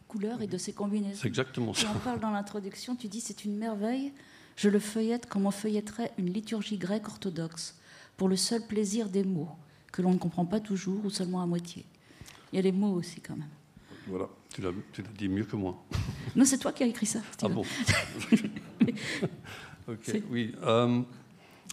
[0.07, 1.19] couleur et de ses combinaisons.
[1.21, 1.87] C'est exactement ça.
[1.87, 4.11] Et on parle dans l'introduction, tu dis c'est une merveille.
[4.55, 7.77] Je le feuillette comme on feuilletterait une liturgie grecque orthodoxe,
[8.17, 9.49] pour le seul plaisir des mots,
[9.91, 11.85] que l'on ne comprend pas toujours ou seulement à moitié.
[12.55, 13.49] Il y a les mots aussi quand même.
[14.07, 14.71] Voilà, tu l'as
[15.17, 15.75] dit mieux que moi.
[16.37, 17.19] Non, c'est toi qui as écrit ça.
[17.41, 17.65] Ah bon
[19.89, 20.55] Ok, oui.
[20.63, 21.01] Euh,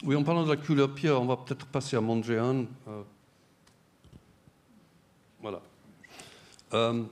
[0.02, 2.66] oui, en parlant de la couleur pierre, on va peut-être passer à Mondrian.
[2.88, 3.02] Euh,
[5.40, 5.62] voilà.
[6.74, 7.04] Euh,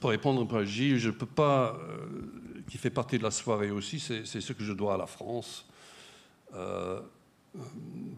[0.00, 3.72] pour répondre à Gilles, je ne peux pas, euh, qui fait partie de la soirée
[3.72, 5.66] aussi, c'est ce que je dois à la France.
[6.54, 7.00] Euh,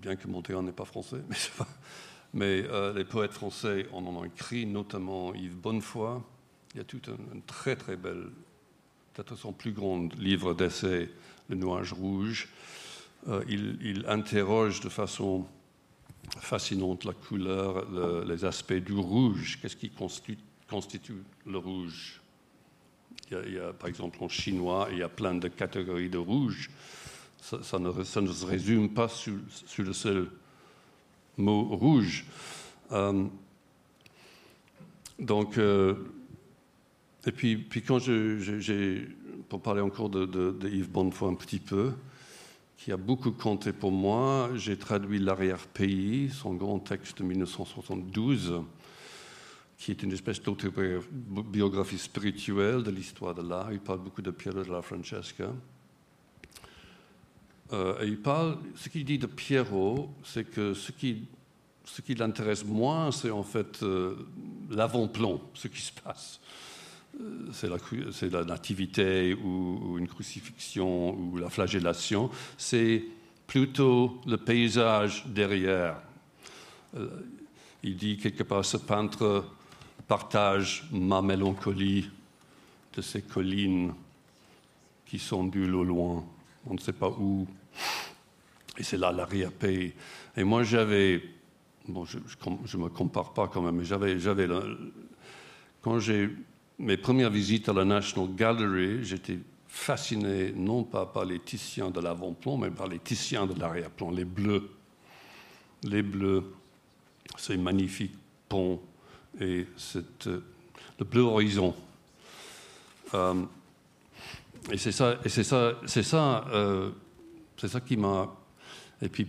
[0.03, 1.67] bien que Mondrian n'est pas français, mais, pas,
[2.35, 6.21] mais euh, les poètes français en ont écrit, notamment Yves Bonnefoy.
[6.75, 8.29] Il y a tout un, très très bel,
[9.13, 11.11] peut-être son plus grand livre d'essai,
[11.49, 12.49] Le Nuage Rouge.
[13.49, 15.47] Il, il interroge de façon
[16.39, 19.59] fascinante, la couleur, le- les aspects du rouge.
[19.61, 19.91] Qu'est-ce qui
[20.69, 22.21] constitue, le rouge?
[23.31, 26.71] Il y, a, par exemple, en chinois, il y a plein de catégories de rouge.
[27.41, 29.35] Ça, ça ne, ça ne se résume pas sur,
[29.67, 30.29] sur le seul
[31.37, 32.25] mot rouge.
[32.93, 33.25] Euh,
[35.19, 35.95] donc, euh,
[37.27, 39.09] et puis, puis quand j'ai,
[39.49, 41.93] pour parler encore de, de- de Yves Bonnefoy un petit peu,
[42.77, 48.61] qui a beaucoup compté pour moi, j'ai traduit L'arrière-pays, son grand texte de 1972,
[49.79, 53.73] qui est une espèce d'autobiographie spirituelle de l'histoire de l'art.
[53.73, 55.53] Il parle beaucoup de Piero della Francesca.
[57.73, 61.25] Euh, il parle, ce qu'il dit de Piero, c'est que ce qui,
[61.85, 64.17] ce qui l'intéresse moins, c'est en fait euh,
[64.71, 66.41] l'avant-plan, ce qui se passe.
[67.21, 72.31] Euh, C'est la, la nativité ou, une crucifixion ou la flagellation.
[72.59, 73.05] C'est
[73.47, 75.97] plutôt le paysage derrière.
[77.83, 79.45] Il dit quelque part, ce peintre
[80.07, 82.11] partage ma mélancolie
[82.95, 83.95] de ces collines
[85.07, 86.25] qui s'ondulent au loin.
[86.67, 87.47] On ne sait pas où.
[88.79, 89.93] Et c'est là l'arrière-pays.
[90.37, 91.23] Et moi, j'avais.
[91.89, 94.19] Bon, je ne me compare pas quand même, mais j'avais.
[94.19, 94.49] j'avais
[95.83, 96.31] quand j'ai
[96.79, 102.01] mes premières visites à la National Gallery, j'étais fasciné non pas par les Titiens de
[102.01, 104.71] l'avant-plan, mais par les Titiens de l'arrière-plan, les bleus.
[105.85, 106.45] Les bleus,
[107.37, 108.15] ces magnifiques
[108.49, 108.81] ponts
[109.41, 110.29] et cette,
[110.99, 111.75] le bleu horizon.
[113.15, 113.43] Euh,
[114.71, 116.91] et c'est ça, et c'est ça, c'est ça, euh,
[117.63, 118.29] c'est ça qui m'a.
[119.01, 119.29] Et puis,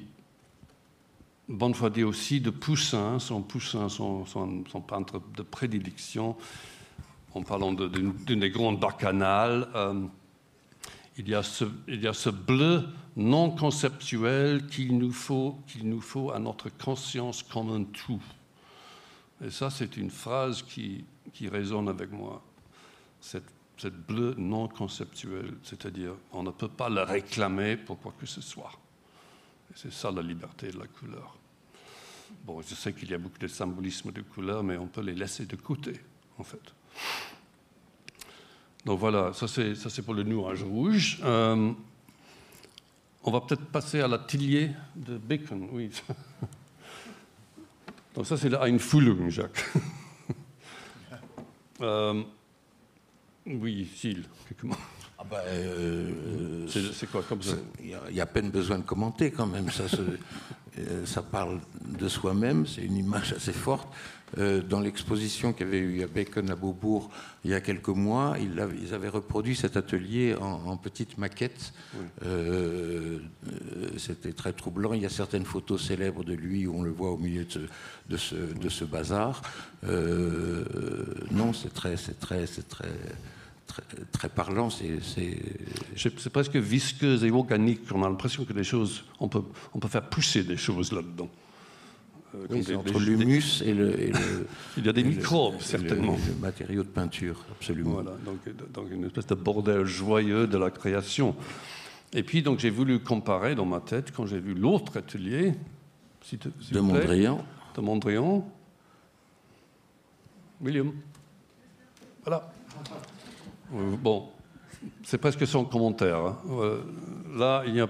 [1.48, 6.36] Bonnefoy dit aussi de Poussin, son Poussin, son, son, peintre de prédilection,
[7.36, 9.70] en parlant de- d'une d'une des grandes bacchanales.
[9.76, 10.08] euh,
[11.20, 17.44] il, y a ce, bleu non conceptuel qu'il nous, faut, nous faut à notre conscience
[17.44, 18.24] comme un tout.
[19.46, 22.42] Et ça, c'est une phrase qui, qui résonne avec moi.
[23.22, 28.26] Cette, cette bleu non conceptuel, c'est-à-dire on ne peut pas le réclamer pour quoi que
[28.26, 28.72] ce soit.
[29.76, 31.38] C'est ça la liberté de la couleur.
[32.46, 35.14] Bon, je sais qu'il y a beaucoup de symbolisme de couleur, mais on peut les
[35.14, 36.00] laisser de côté,
[36.38, 36.62] en fait.
[38.86, 41.20] Donc voilà, ça c'est, ça c'est pour le nuage rouge.
[41.22, 41.74] Euh,
[43.22, 45.92] on va peut-être passer à l'atelier de Bacon, oui.
[48.16, 49.66] Donc ça c'est la Einfühlung, Jacques.
[51.82, 52.24] Euh,
[53.46, 53.90] oui,
[54.68, 54.76] mots.
[55.20, 57.56] Ah bah, euh, C'est, quoi comme ça?
[57.80, 59.70] Il y, a- il y a à peine besoin de commenter quand même.
[59.70, 59.98] Ça, se-
[61.06, 61.60] ça parle
[62.00, 63.88] de soi-même, c'est une image assez forte.
[64.40, 67.12] Euh, dans l'exposition qu'il y avait eu à Bacon à Beaubourg
[67.46, 68.60] il y a quelques mois, ils,
[68.94, 71.74] avaient- reproduit cet atelier en, petite maquette.
[72.26, 74.94] Euh, euh, C'était très troublant.
[74.94, 77.52] Il y a certaines photos célèbres de lui où on le voit au milieu de
[77.52, 77.60] ce,
[78.10, 79.42] de ce, de ce bazar.
[79.84, 80.64] Euh,
[81.32, 82.92] non, c'est très, c'est très, c'est très,
[83.82, 84.70] très, très parlant.
[84.70, 85.00] C'est,
[86.32, 87.82] presque visqueuse et organique.
[87.94, 91.30] On a l'impression que les choses, on peut, on peut faire pousser des choses là-dedans.
[92.36, 95.60] Euh, Oui, entre l'humus et le, et le- Il y a des le- microbes, le-
[95.64, 96.18] certainement.
[96.28, 97.92] Le, matériau de peinture, absolument.
[98.02, 98.40] Voilà, donc,
[98.74, 101.36] donc une espèce de bordel joyeux de la création.
[102.14, 105.54] Et puis, donc, j'ai voulu comparer dans ma tête, quand j'ai vu l'autre atelier,
[106.22, 107.46] s'il te- De vous plaît, Mondrian.
[107.76, 108.52] de Mondrian.
[110.62, 110.92] William.
[112.24, 112.52] Voilà.
[113.74, 114.30] Euh, Bon,
[115.04, 116.18] c'est presque son commentaire.
[116.18, 116.38] hein.
[116.50, 116.82] Euh,
[117.36, 117.88] là, il y a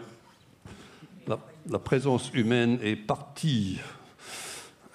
[1.28, 3.80] la, la présence humaine est partie.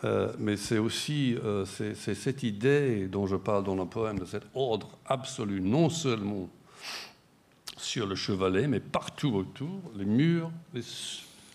[0.04, 4.24] Euh, mais c'est aussi euh, c'est, cette idée dont je parle dans le poème, de
[4.24, 6.48] cet ordre absolu, non seulement
[7.76, 10.82] sur le chevalet, mais partout autour, les murs, les,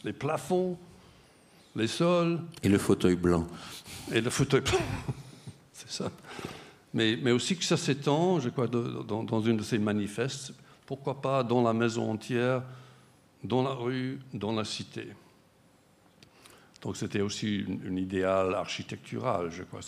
[0.04, 0.78] les plafonds,
[1.76, 3.48] les sols, Et le fauteuil blanc.
[4.12, 4.62] et le fauteuil.
[5.74, 6.12] C'est ça.
[6.94, 10.54] Mais, aussi que ça s'étend, je crois, dans, dans une de ces manifestes,
[10.86, 12.62] pourquoi pas dans la maison entière,
[13.44, 15.08] dans la rue, dans la cité.
[16.84, 19.80] Donc c'était aussi une, idéal architectural, je crois.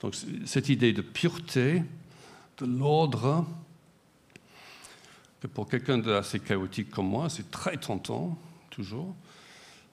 [0.00, 0.14] Donc
[0.46, 1.82] cette idée de pureté,
[2.58, 3.44] de l'ordre,
[5.40, 8.38] que pour quelqu'un d'assez chaotique comme moi, c'est très tentant,
[8.70, 9.14] toujours.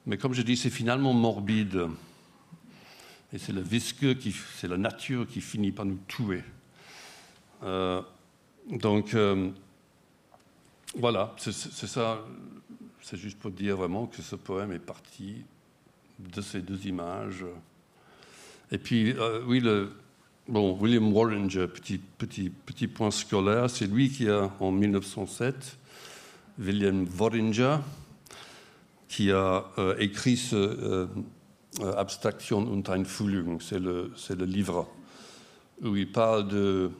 [0.05, 1.87] Mais comme je dis, c'est finalement morbide.
[3.33, 4.17] Et c'est le visqueux,
[4.57, 6.43] c'est la nature qui finit par nous tuer.
[7.63, 8.01] Euh,
[8.69, 9.49] donc, euh,
[10.95, 12.19] voilà, c'est, ça.
[13.01, 15.43] C'est juste pour dire vraiment que ce poème est parti
[16.19, 17.45] de ces deux images.
[18.69, 19.93] Et puis, euh, oui, le,
[20.47, 25.77] bon, William Warringer, petit, petit, petit point scolaire, c'est lui qui a, en 1907,
[26.59, 27.77] William Warringer,
[29.07, 29.65] qui a
[29.99, 31.07] écrit ce,
[31.79, 34.87] Abstraction und Einfühlung, c'est le, le livre
[35.81, 36.91] où il parle de.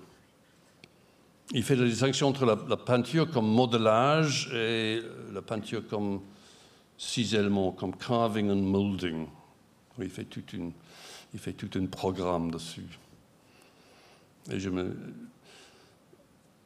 [1.53, 5.01] Il fait la distinction entre la, peinture comme modelage et
[5.33, 6.21] la peinture comme
[6.97, 9.27] cisellement, comme carving and molding.
[9.99, 10.71] Il fait toute une,
[11.33, 12.87] il fait tout un programme dessus.
[14.49, 14.95] Et je me,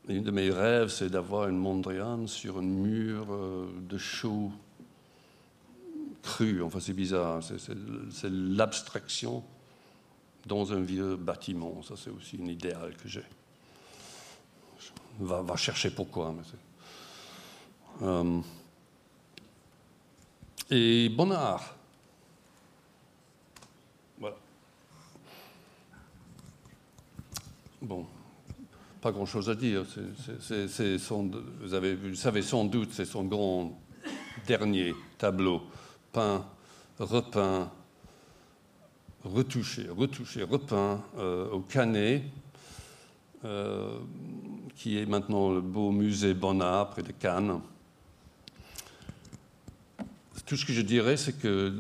[0.08, 4.52] une de mes rêves, c'est d'avoir une Mondrian sur un mur euh, de chaux
[6.26, 6.62] cru.
[6.64, 7.44] Enfin, c'est bizarre.
[7.44, 7.58] C'est-
[8.12, 9.44] C'est l'abstraction
[10.46, 11.82] dans un vieux bâtiment.
[11.84, 13.24] Ça, c'est aussi un idéal que j'ai.
[15.20, 16.36] Va, chercher pourquoi.
[18.02, 18.42] Euh,
[20.70, 21.76] et Bonnard.
[24.20, 24.36] Voilà.
[27.82, 28.06] Bon,
[29.00, 29.84] pas grand-chose à dire.
[29.86, 33.80] Vous savez sans doute, c'est son grand
[34.48, 35.62] dernier tableau,
[36.16, 36.46] peint,
[36.98, 37.70] repeint,
[39.26, 42.24] retouché, retouché, repeint euh, au Canet,
[43.44, 44.00] euh,
[44.78, 47.60] qui est maintenant le beau musée Bonnard près de Cannes.
[50.46, 51.74] Tout ce que je dirais, c'est que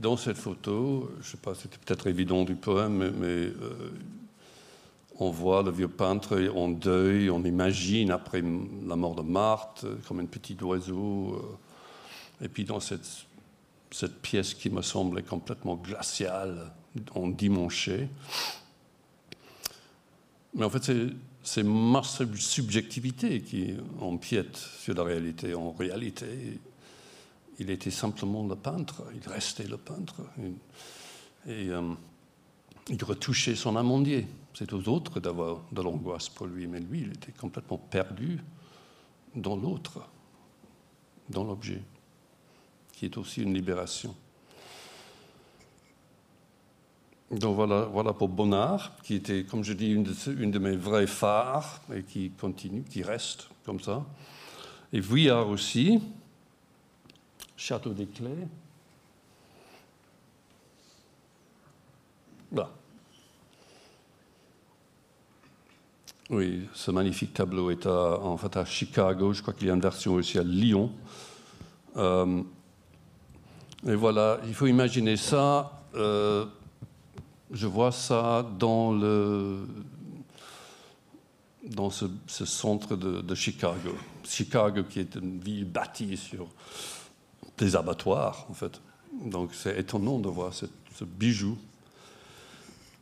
[0.00, 3.90] dans cette photo, je ne sais pas, c'était peut-être évident du poème, mais, euh,
[5.18, 10.20] on voit le vieux peintre en deuil, on imagine après la mort de Marthe comme
[10.20, 11.60] un petit oiseau.
[12.40, 13.26] et puis dans cette,
[13.92, 16.72] cette pièce qui me semblait complètement glaciale,
[17.14, 18.08] endimanchée.
[20.54, 20.92] Mais en fait,
[21.42, 25.54] c'est, ma sub- subjectivité qui empiète sur la réalité.
[25.54, 26.60] En réalité,
[27.58, 30.22] il était simplement le peintre, il restait le peintre.
[31.46, 31.94] Et, et, euh,
[32.88, 34.26] il retouchait son amandier.
[34.54, 38.38] C'est aux autres d'avoir de l'angoisse pour lui, mais lui, il était complètement perdu
[39.34, 40.06] dans l'autre,
[41.30, 41.80] dans l'objet,
[43.02, 44.14] qui est aussi une libération.
[47.32, 51.80] Donc voilà, voilà pour Bonnard, qui était, comme je dis, une de, mes vrais phares
[51.92, 54.06] et qui continue, qui reste comme ça.
[54.92, 56.00] Et Vuillard aussi,
[57.56, 58.46] Château des Clés.
[62.52, 62.70] Là.
[66.30, 69.32] Oui, ce magnifique tableau est à, en fait à Chicago.
[69.32, 70.92] Je crois qu'il y a une version aussi à Lyon.
[71.96, 72.44] Euh,
[73.86, 75.82] et voilà, il faut imaginer ça.
[75.94, 76.46] euh,
[77.50, 79.66] je vois ça dans, le,
[81.66, 83.94] dans ce, ce centre de, Chicago.
[84.24, 86.48] Chicago qui est une ville bâtie sur
[87.58, 88.80] des abattoirs, en fait.
[89.26, 90.66] Donc c'est étonnant de voir ce,
[91.04, 91.58] bijou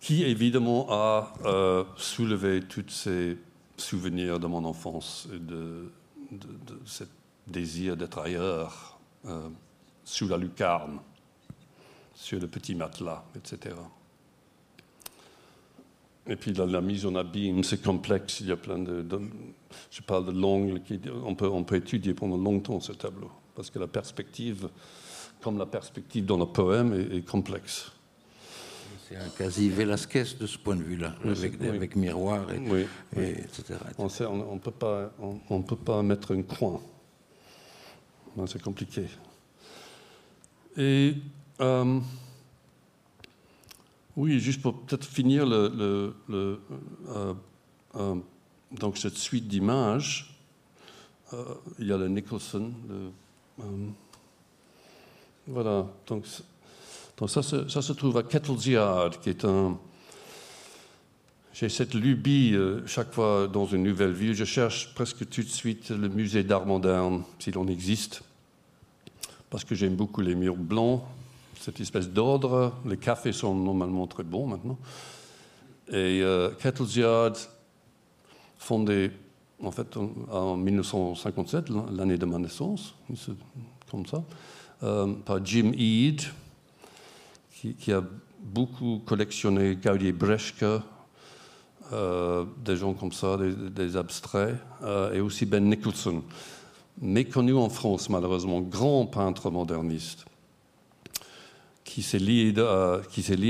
[0.00, 3.36] qui évidemment a euh, soulevé tous ces
[3.76, 5.92] souvenirs de mon enfance et de,
[6.32, 7.04] de, de ce
[7.46, 9.48] désir d'être ailleurs, euh,
[10.10, 10.98] sous la lucarne,
[12.14, 13.76] sur le petit matelas, etc.
[16.26, 18.40] Et puis la, la mise en abîme, c'est complexe.
[18.40, 19.20] Il y a plein de, de-
[19.90, 20.80] je parle de l'angle.
[21.24, 24.68] On peut, on peut étudier pendant longtemps ce tableau parce que la perspective,
[25.40, 27.92] comme la perspective dans le poème, est, est complexe.
[29.08, 31.68] C'est un quasi Velasquez de ce point de vue-là, Oui, avec, oui.
[31.68, 32.86] avec miroir, et, Oui,
[33.16, 33.22] oui.
[33.22, 33.74] et etc.
[33.98, 34.04] On
[34.54, 35.10] ne peut, pas-
[35.48, 36.80] on, peut pas mettre un coin.
[38.46, 39.06] C'est compliqué.
[40.76, 41.14] Et
[41.60, 42.00] euh,
[44.16, 48.14] oui, juste pour peut-être finir euh, euh,
[48.72, 50.36] donc cette suite d'images,
[51.78, 52.72] il y a le Nicholson.
[55.46, 55.86] voilà.
[56.06, 56.24] Donc,
[57.26, 59.78] ça, se, trouve à Kettle's Yard, qui est un
[61.52, 62.56] j'ai cette lubie,
[62.86, 66.64] chaque fois dans une nouvelle ville, je cherche presque tout de suite le musée d'art
[66.64, 68.22] moderne, s'il en existe,
[69.50, 71.02] parce que j'aime beaucoup les murs blancs,
[71.58, 72.72] cette espèce d'ordre.
[72.86, 74.78] Les cafés sont normalement très bons maintenant.
[75.88, 77.36] Et euh, Kettle's Yard,
[78.58, 79.10] fondé
[79.62, 82.94] en fait en, en 1957, l'année de ma naissance,
[83.90, 84.22] comme ça,
[84.84, 86.22] euh, par Jim Eade,
[87.52, 88.02] qui, a
[88.40, 90.64] beaucoup collectionné Gaudier Breschke,
[91.92, 94.56] euh, des gens comme ça, des, des abstraits,
[95.12, 96.22] et aussi Ben Nicholson,
[97.00, 100.24] méconnu en France malheureusement, grand peintre moderniste,
[101.84, 103.00] qui s'est lié, euh,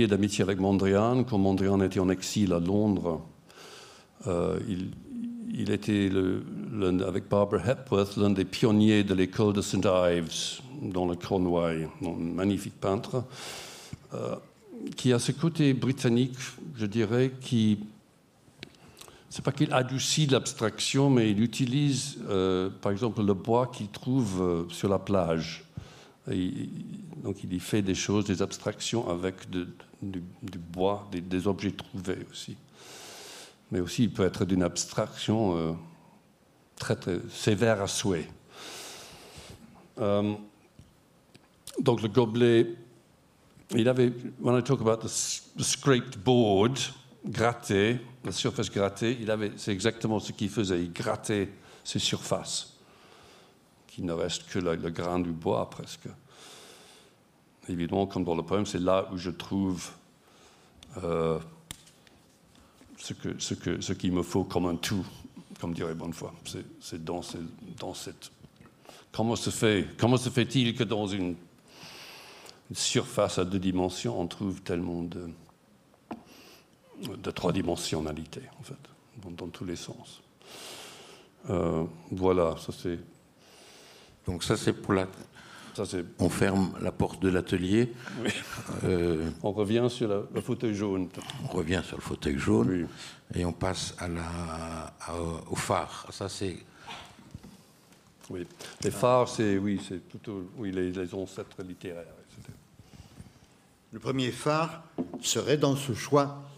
[0.07, 3.21] d'amitié avec Mondrian quand Mondrian était en exil à Londres.
[4.27, 4.59] Euh,
[5.53, 6.45] il, était, le-
[7.07, 9.85] avec Barbara Hepworth, l'un des pionniers de l'école de St.
[9.85, 13.25] Ives, dans le Cornouailles, un magnifique peintre,
[14.15, 14.37] euh,
[14.97, 16.37] qui a ce côté britannique,
[16.77, 17.79] je dirais, qui
[19.31, 24.43] c'est pas qu'il adoucit l'abstraction, mais il utilise, euh, par exemple, le bois qu'il trouve
[24.43, 25.65] euh, sur la plage,
[26.27, 32.57] donc il y fait des choses, des abstractions avec du, bois, des, objets trouvés aussi.
[33.71, 35.73] Mais aussi il peut être d'une abstraction euh,
[36.77, 36.99] très,
[37.31, 38.29] sévère à souhait.
[39.97, 42.75] Donc le gobelet,
[43.75, 46.79] il avait, when I talk about the, scraped board,
[47.25, 51.51] gratté, la surface grattée, il avait, c'est exactement ce qu'il faisait, il grattait
[51.85, 52.75] ces surfaces,
[53.87, 56.09] qu'il ne reste que le, grain du bois presque.
[57.69, 59.91] Évidemment, comme dans le poème, c'est là où je trouve
[61.03, 61.39] euh,
[62.97, 65.07] ce, que, ce, que, ce qu'il me faut comme un tout,
[65.61, 66.31] comme dirait Bonnefoy.
[66.45, 67.21] C'est, c'est dans,
[67.79, 68.31] dans cette
[69.13, 71.35] Comment se, fait, comment se fait-il que dans une,
[72.73, 75.29] surface à deux dimensions, on trouve tellement de,
[77.01, 80.23] de trois dimensionnalité, en fait, dans, tous les sens
[81.49, 82.99] euh, Voilà, ça c'est.
[84.27, 85.07] Donc ça c'est pour la.
[85.75, 85.85] Ça,
[86.19, 87.93] on ferme la porte de l'atelier.
[88.23, 88.31] Oui.
[88.85, 91.09] Euh, on revient sur le fauteuil jaune.
[91.45, 92.89] On revient sur le fauteuil jaune
[93.35, 94.93] et on passe à la,
[95.49, 96.07] au phare.
[96.11, 96.59] Ça c'est
[98.31, 98.47] oui.
[98.83, 102.05] Les phares, c'est oui, c'est plutôt oui, les, les ancêtres littéraires.
[103.93, 104.85] Le premier phare
[105.21, 106.50] serait dans ce choix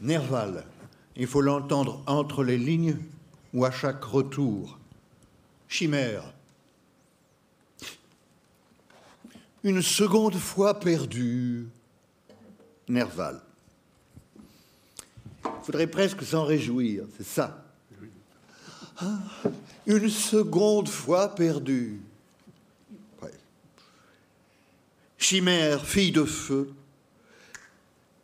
[0.00, 0.64] Nerval.
[1.16, 2.96] Il faut l'entendre entre les lignes
[3.52, 4.78] ou à chaque retour.
[5.68, 6.32] Chimère.
[9.62, 11.68] Une seconde fois perdue.
[12.88, 13.40] Nerval.
[15.44, 17.64] Il faudrait presque s'en réjouir, c'est ça.
[18.98, 19.18] Ah,
[19.86, 22.00] une seconde fois perdue.
[25.20, 26.72] Chimère, fille de feu.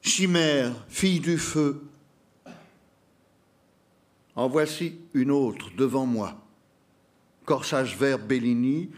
[0.07, 1.83] Chimère, fille du feu.
[4.37, 6.47] En voici une autre devant moi.
[7.45, 8.91] Corsage vert Bellini,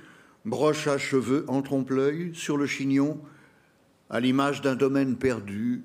[0.44, 3.18] broche à cheveux en trompe-l'œil sur le chignon,
[4.10, 5.82] à l'image d'un domaine perdu.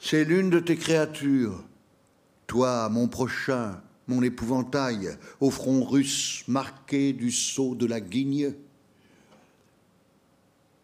[0.00, 1.62] C'est l'une de tes créatures,
[2.48, 8.54] toi, mon prochain, mon épouvantail au front russe marqué du sceau de la guigne.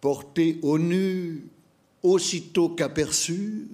[0.00, 1.50] Portée au nu,
[2.02, 3.68] aussitôt qu'aperçue,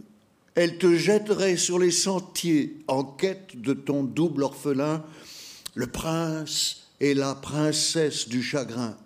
[0.54, 5.04] elle te jetterait sur les sentiers en quête de ton double orphelin,
[5.74, 8.96] le prince et la princesse du chagrin.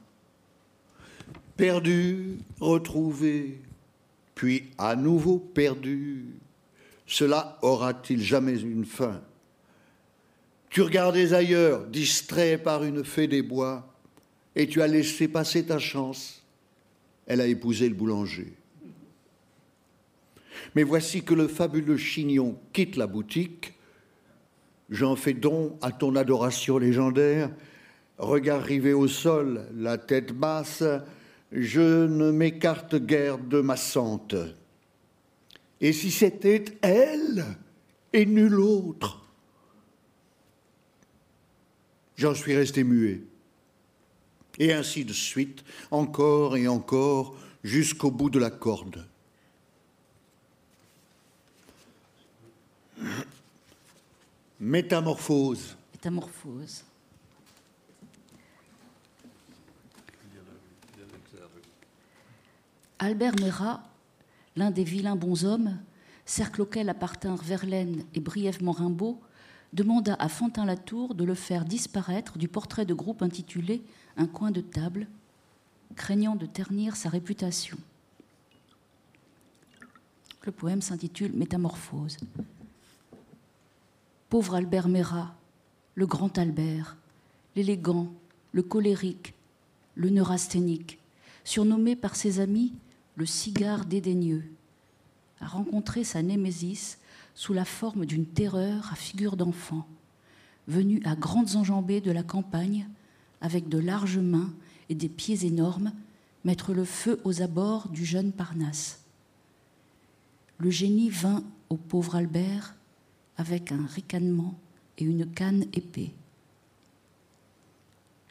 [1.57, 3.61] Perdu, retrouvé,
[4.35, 6.27] puis à nouveau perdu,
[7.07, 9.21] cela aura-t-il jamais une fin?
[10.71, 13.91] Tu regardais ailleurs, distrait par une fée des bois,
[14.55, 16.43] et tu as laissé passer ta chance.
[17.27, 18.53] Elle a épousé le boulanger.
[20.75, 23.75] Mais voici que le fabuleux chignon quitte la boutique.
[24.91, 27.51] J'en fais don à ton adoration légendaire.
[28.19, 30.83] Regard rivé au sol, la tête basse,
[31.53, 34.35] je ne m'écarte guère de ma sente.
[35.81, 37.45] Et si c'était elle
[38.13, 39.25] et nul autre?
[42.17, 43.23] J'en suis resté muet.
[44.59, 45.63] Et ainsi de suite,
[45.93, 49.07] encore et encore, jusqu'au bout de la corde.
[54.61, 55.77] Métamorphose.
[55.93, 56.85] Métamorphose.
[62.99, 63.81] Albert Merat,
[64.57, 65.79] l'un des vilains bonshommes,
[66.25, 69.21] cercle auquel appartinrent Verlaine et brièvement Rimbaud,
[69.73, 73.83] demanda à Fantin-Latour de le faire disparaître du portrait de groupe intitulé
[74.17, 75.07] Un coin de table,
[75.95, 77.79] craignant de ternir sa réputation.
[80.43, 82.17] Le poème s'intitule Métamorphose.
[84.29, 85.35] Pauvre Albert Merat,
[85.95, 86.99] le grand Albert,
[87.57, 88.13] l'élégant,
[88.53, 89.33] le colérique,
[89.95, 90.99] le neurasthénique,
[91.45, 92.75] surnommé par ses amis
[93.17, 94.45] le cigare dédaigneux,
[95.41, 96.99] a rencontré sa némésis
[97.35, 99.89] sous la forme d'une terreur à figure d'enfant,
[100.67, 102.87] venue à grandes enjambées de la campagne,
[103.41, 104.53] avec de larges mains
[104.91, 105.93] et des pieds énormes,
[106.45, 109.01] mettre le feu aux abords du jeune Parnasse.
[110.59, 112.75] Le génie vint au pauvre Albert
[113.39, 114.59] avec un ricanement
[114.99, 116.13] et une canne épée.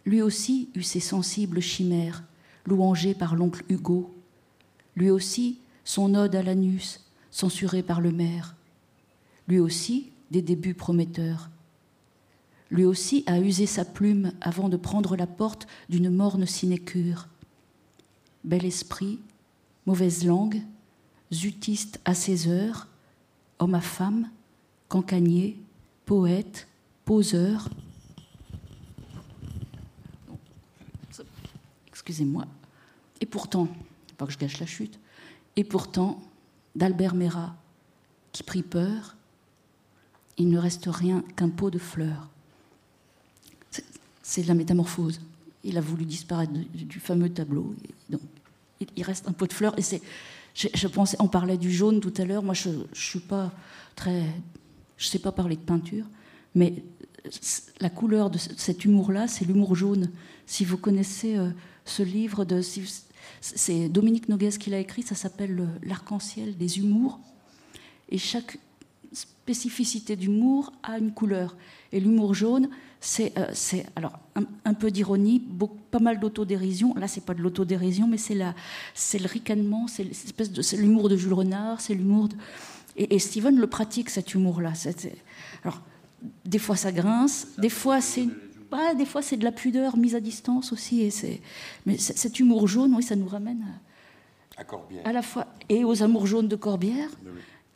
[0.06, 2.24] Lui aussi eut ses sensibles chimères,
[2.66, 4.16] louangées par l'oncle Hugo.
[4.96, 8.58] Lui aussi son ode à l'anus, censuré par le maire
[9.48, 11.50] lui aussi des débuts prometteurs.
[12.70, 17.28] Lui aussi a usé sa plume avant de prendre la porte d'une morne sinécure.
[18.44, 19.20] Bel esprit,
[19.86, 20.62] mauvaise langue,
[21.34, 22.88] zutiste à ses heures,
[23.60, 24.30] homme à femme,
[24.88, 25.58] cancanier,
[26.06, 26.68] poète,
[27.06, 27.70] poseur.
[31.90, 32.46] excusez-moi.
[33.20, 33.68] Et pourtant,
[34.18, 34.98] pas que je gâche la chute,
[35.58, 36.22] et pourtant,
[36.74, 37.56] d'Albert Mera,
[38.32, 39.18] qui prit peur,
[40.38, 42.30] il ne reste rien qu'un pot de fleurs.
[44.22, 45.20] C'est la métamorphose.
[45.64, 47.76] Il a voulu disparaître du, fameux tableau.
[48.96, 49.78] il reste un pot de fleurs.
[49.78, 50.02] Et c'est,
[50.54, 50.88] je,
[51.20, 52.44] on parlait du jaune tout à l'heure.
[52.44, 53.52] Moi, je, ne suis pas
[53.96, 54.24] très,
[54.98, 56.06] je sais pas parler de peinture,
[56.56, 56.84] mais
[57.80, 60.12] la couleur de cet humour-là, c'est l'humour jaune.
[60.46, 61.50] Si vous connaissez euh,
[61.86, 62.62] ce livre de,
[63.42, 65.04] c'est Dominique Noguès qui l'a écrit.
[65.04, 67.20] Ça s'appelle L'arc-en-ciel des humours.
[68.10, 68.58] Et chaque
[69.14, 71.56] spécificité d'humour a une couleur.
[71.92, 72.70] Et l'humour jaune,
[73.00, 73.54] c'est euh,
[73.96, 74.20] alors
[74.66, 75.42] un, peu d'ironie,
[75.92, 76.94] pas mal d'autodérision.
[76.96, 81.94] Là, c'est pas de l'autodérision, mais c'est le ricanement, c'est l'humour de Jules Renard, c'est
[81.94, 82.36] l'humour de...
[82.98, 84.74] et, Steven le pratique cet humour-là.
[85.64, 85.82] Alors,
[86.46, 88.28] des fois ça grince, des fois c'est
[88.98, 91.02] des fois c'est de la pudeur mise à distance aussi.
[91.04, 91.42] Et
[91.86, 93.64] mais cet humour jaune, oui, ça nous ramène
[94.58, 95.06] à, Corbière.
[95.06, 97.10] à la fois et aux amours jaunes de Corbière.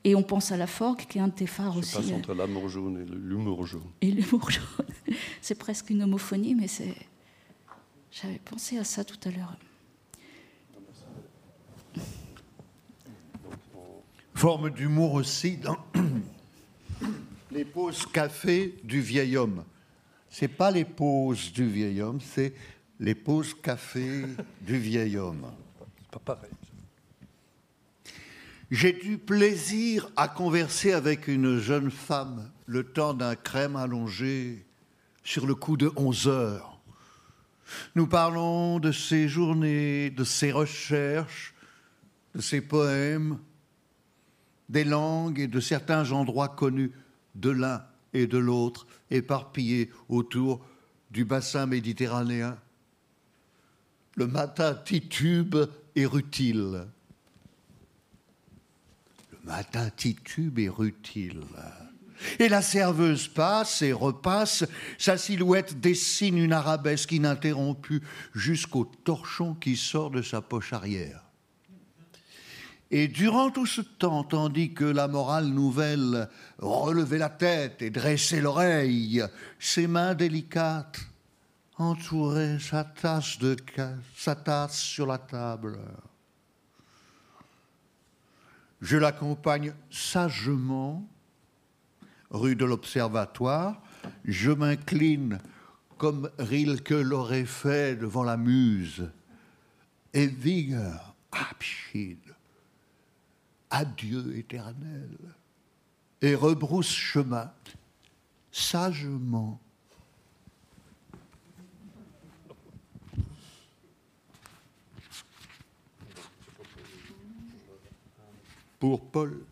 [0.04, 1.96] Et on pense à la Forgue, qui est un de tes phares aussi.
[1.96, 3.84] passe entre l'amour jaune et l'humour jaune.
[4.02, 4.88] Et l'humour jaune.
[5.42, 6.96] c'est presque une homophonie, mais c'est.
[8.10, 9.56] J'avais pensé à ça tout à l'heure.
[14.42, 15.78] Forme d'humour aussi dans
[17.52, 19.64] les pauses café du vieil homme.
[20.32, 22.56] C'est pas les pauses du vieil homme, c'est
[23.00, 24.24] les pauses café
[24.62, 25.46] du vieil homme.
[26.10, 26.50] Pas pareil.
[28.72, 34.66] J'ai du plaisir à converser avec une jeune femme le temps d'un crème allongé
[35.24, 36.82] sur le coup de 11 heures.
[37.94, 41.54] Nous parlons de ses journées, de ses recherches,
[42.34, 43.38] de ses poèmes,
[44.72, 46.92] des langues et de certains endroits connus
[47.36, 50.66] de l'un et de l'autre, éparpillés autour
[51.12, 52.58] du bassin méditerranéen.
[54.16, 55.56] Le matin titube
[55.96, 56.88] et rutile
[59.44, 61.42] matin titube et rutile.
[62.40, 64.64] Et la serveuse passe et repasse,
[64.98, 68.04] sa silhouette dessine une arabesque ininterrompue
[68.36, 71.31] jusqu'au torchon qui sort de sa poche arrière.
[72.94, 76.28] Et durant tout ce temps, tandis que la morale nouvelle
[76.60, 79.24] relevait la tête et dressait l'oreille,
[79.60, 81.00] ses mains délicates
[81.78, 83.56] entouraient sa tasse, de,
[84.18, 85.80] sa tasse sur la table.
[88.82, 91.08] Je l'accompagne sagement
[92.30, 93.82] rue de l'Observatoire.
[94.26, 95.40] Je m'incline
[95.98, 99.10] comme Rilke l'aurait fait devant la muse.
[100.14, 102.31] Et vigueur, Abschied,
[103.72, 105.18] adieu éternel.
[106.22, 107.52] Et rebrousse chemin
[108.52, 109.60] sagement
[118.82, 119.46] pour Paul.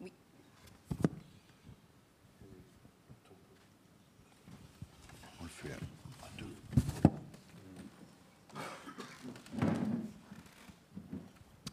[0.00, 0.12] Oui.
[5.40, 6.54] On le fait à deux.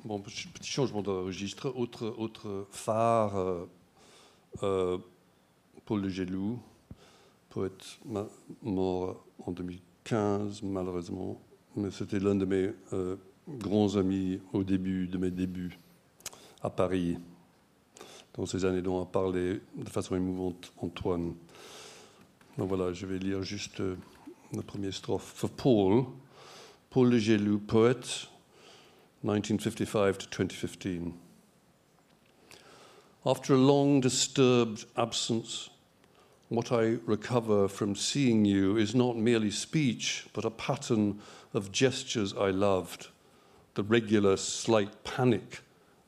[0.05, 1.73] Bon, petit changement de registre.
[1.75, 3.65] Autre, autre phare, euh,
[4.61, 4.97] euh,
[5.83, 6.59] Paul Le Gélou,
[7.49, 7.97] poète
[8.61, 11.41] mort en 2015, malheureusement
[11.75, 13.15] mais c'était l'un de mes euh,
[13.49, 15.79] grands amis au début de mes débuts
[16.61, 17.17] à Paris,
[18.35, 21.33] dans ces années dont a parlé de façon émouvante Antoine.
[22.59, 23.81] Donc voilà, je vais lire juste
[24.53, 25.33] la première strophe.
[25.35, 26.05] For Paul,
[26.91, 28.29] Paul Le poète,
[29.25, 31.17] 1955 to 2015.
[33.25, 35.71] After a long, disturbed absence,
[36.49, 41.21] what I recover from seeing you is not merely speech, but a pattern
[41.55, 43.07] of gestures I loved,
[43.73, 45.61] the regular slight panic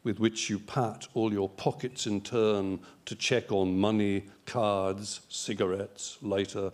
[0.03, 6.19] with which you pat all your pockets in turn to check on money, cards, cigarettes,
[6.21, 6.71] lighter,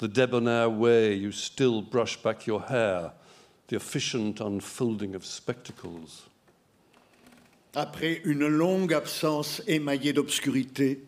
[0.00, 3.12] the debonair way you still brush back your hair,
[3.70, 6.26] the efficient unfolding of spectacles.
[7.74, 11.04] Après une longue absence émaillée d'obscurité,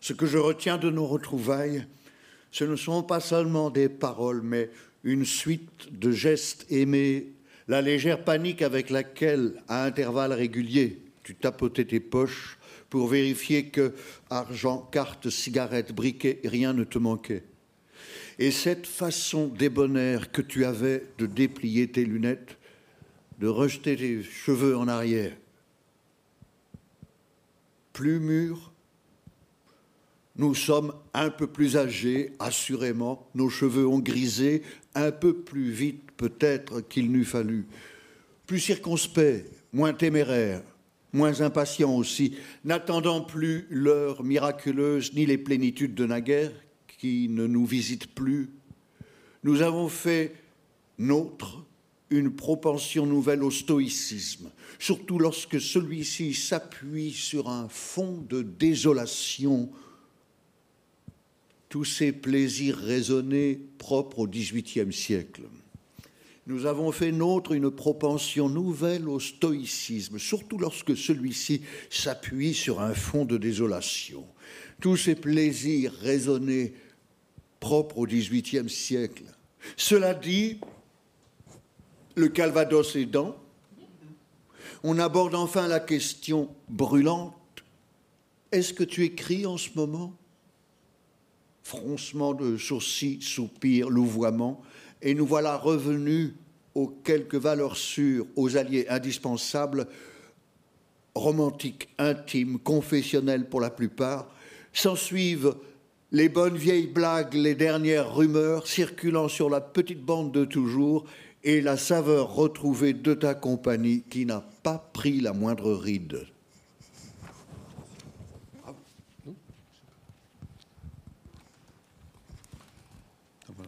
[0.00, 1.84] ce que je retiens de nos retrouvailles,
[2.52, 4.70] ce ne sont pas seulement des paroles, mais
[5.02, 7.32] une suite de gestes aimés,
[7.66, 12.58] la légère panique avec laquelle, à intervalles réguliers, tu tapotais tes poches
[12.90, 13.94] pour vérifier que
[14.30, 17.42] argent, carte, cigarette, briquet, rien ne te manquait.
[18.38, 22.58] Et cette façon débonnaire que tu avais de déplier tes lunettes,
[23.38, 25.32] de rejeter tes cheveux en arrière,
[27.92, 28.72] plus mûrs,
[30.36, 34.62] Nous sommes un peu plus âgés, assurément, nos cheveux ont grisé
[34.94, 37.66] un peu plus vite peut-être qu'il n'eût fallu,
[38.46, 40.62] plus circonspects, moins téméraires,
[41.12, 46.52] moins impatients aussi, n'attendant plus l'heure miraculeuse ni les plénitudes de naguère
[47.02, 48.48] qui ne nous visitent plus.
[49.42, 50.36] Nous avons fait
[50.98, 51.64] nôtre
[52.10, 59.68] une propension nouvelle au stoïcisme, surtout lorsque celui-ci s'appuie sur un fond de désolation.
[61.68, 65.42] Tous ces plaisirs raisonnés propres au XVIIIe siècle.
[66.46, 72.94] Nous avons fait nôtre une propension nouvelle au stoïcisme, surtout lorsque celui-ci s'appuie sur un
[72.94, 74.24] fond de désolation.
[74.80, 76.74] Tous ces plaisirs raisonnés
[77.62, 79.22] propres au XVIIIe siècle.
[79.76, 80.58] Cela dit,
[82.16, 83.36] le Calvados aidant,
[84.82, 87.34] on aborde enfin la question brûlante
[88.52, 90.12] est-ce que tu écris en ce moment?
[91.62, 94.60] Froncement de sourcils, soupir, louvoiement,
[95.00, 96.32] et nous voilà revenus
[96.74, 99.86] aux quelques valeurs sûres, aux alliés indispensables,
[101.14, 104.28] romantiques, intimes, confessionnels pour la plupart.
[104.74, 105.54] S'ensuivent
[106.12, 111.06] les bonnes vieilles blagues, les dernières rumeurs circulant sur la petite bande de toujours,
[111.42, 116.26] et la saveur retrouvée de ta compagnie qui n'a pas pris la moindre ride.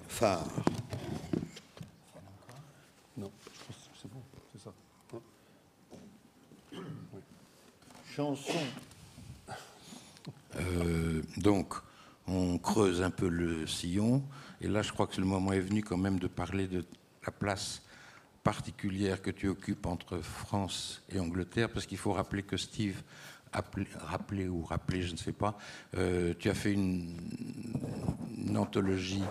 [0.06, 0.46] Phare.
[3.16, 4.22] Non, je pense que c'est bon,
[4.52, 4.72] c'est ça.
[8.14, 8.52] Chanson.
[10.56, 11.74] Euh, donc,
[12.26, 14.22] on creuse un peu le sillon,
[14.60, 16.84] et là, je crois que le moment est venu quand même de parler de
[17.26, 17.82] la place
[18.42, 23.02] particulière que tu occupes entre France et Angleterre, parce qu'il faut rappeler que Steve,
[23.52, 25.56] rappelé ou rappelé, je ne sais pas,
[25.96, 27.14] euh, tu as fait une,
[28.46, 29.22] une anthologie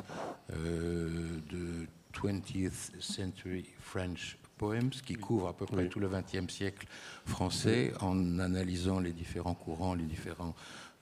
[0.54, 1.88] euh, de
[2.20, 5.90] 20th Century French Poems qui couvre à peu près Oui.
[5.90, 6.88] tout le XXe siècle
[7.26, 10.56] français en analysant les différents courants, les différents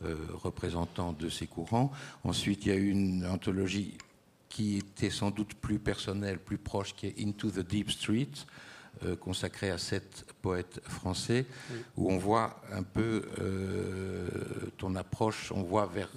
[0.04, 1.92] euh, représentants de ces courants.
[2.24, 3.98] Ensuite, il y a eu une anthologie
[4.50, 8.30] qui était sans doute plus personnelle, plus proche, qui est Into the Deep Street,
[9.06, 11.46] euh, consacrée à sept poètes français,
[11.96, 14.28] où on voit un peu euh,
[14.78, 16.10] ton approche, on voit vers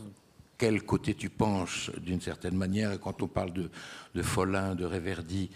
[0.58, 2.92] quel côté tu penches d'une certaine manière.
[2.92, 3.70] Et quand on parle de,
[4.14, 5.50] de Follin, de Réverdy,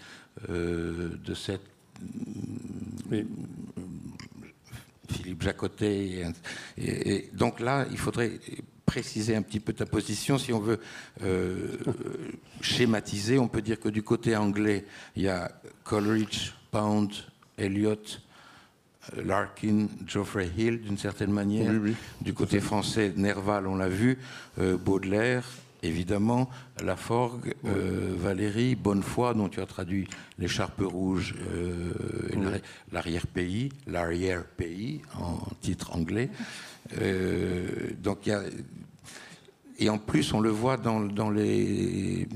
[0.49, 1.69] euh, de cette
[3.11, 3.27] Oui.
[5.11, 5.97] Philippe Jacotet.
[5.97, 6.25] Et,
[6.77, 8.39] et- et donc là, il faudrait
[8.85, 10.37] préciser un petit peu ta position.
[10.37, 10.79] Si on veut
[11.23, 11.77] euh,
[12.61, 14.85] schématiser, on peut dire que du côté anglais,
[15.15, 15.51] il y a
[15.83, 17.11] Coleridge, Pound,
[17.57, 17.95] Eliot,
[19.23, 21.71] Larkin, Geoffrey Hill, d'une certaine manière.
[21.71, 21.95] Oui, oui.
[22.21, 24.17] Du côté français, Nerval, on l'a vu,
[24.59, 25.43] euh, Baudelaire,
[25.83, 26.49] évidemment,
[26.83, 30.07] Laforgue, euh, Valérie, Bonnefoy, dont tu as traduit
[30.37, 31.91] L'écharpe rouge, euh,
[32.91, 36.29] l'arrière-pays, l'arrière-pays, en titre anglais.
[37.01, 38.43] Euh, donc il y a.
[39.81, 42.27] Et en plus, on le voit dans, dans les.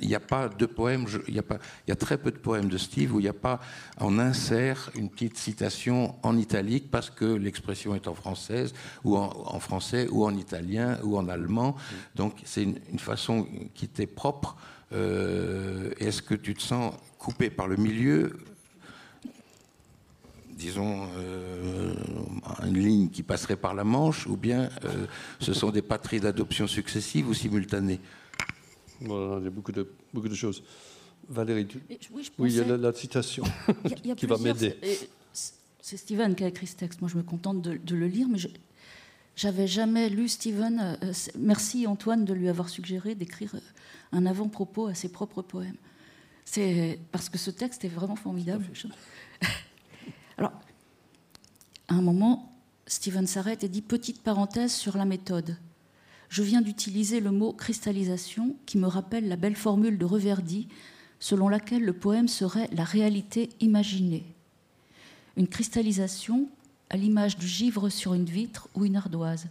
[0.00, 2.16] Il n'y a pas de poèmes, je- il y, a pas, il y a très
[2.16, 3.60] peu de poèmes de Steve où il n'y a pas.
[4.00, 8.72] On insère une petite citation en italique parce que l'expression est en française,
[9.04, 11.76] ou en, en français, ou en italien, ou en allemand.
[12.14, 14.56] Donc c'est une, une façon qui t'est propre.
[14.94, 18.32] Euh, Est-ce que tu te sens coupé par le milieu
[20.58, 21.94] disons, euh,
[22.66, 25.06] une ligne qui passerait par la Manche, ou bien euh,
[25.40, 28.00] ce sont des patries d'adoption successives ou simultanées?
[29.00, 30.62] Voilà, il y a beaucoup de, beaucoup de choses.
[31.28, 33.44] Valérie, tu- Oui, je oui, il y a la, la citation.
[33.84, 34.76] Y a- il y a qui va m'aider.
[34.82, 34.98] et
[35.32, 37.00] c'est- Steven qui a écrit ce texte.
[37.00, 38.48] Moi, je me contente de, de le lire, mais je
[39.36, 40.98] j'avais jamais lu Steven.
[41.02, 43.60] euh, c'est- merci Antoine de lui avoir suggéré d'écrire euh,
[44.12, 45.76] un avant-propos à ses propres poèmes.
[46.44, 48.64] C'est parce que ce texte est vraiment formidable.
[50.38, 50.52] Alors,
[51.88, 52.52] à un moment,
[52.86, 55.56] Steven s'arrête et dit petite parenthèse sur la méthode.
[56.28, 60.68] Je viens d'utiliser le mot cristallisation qui me rappelle la belle formule de Reverdy
[61.18, 64.24] selon laquelle le poème serait la réalité imaginée.
[65.36, 66.48] Une cristallisation
[66.90, 69.48] à l'image du givre sur une vitre ou une ardoise,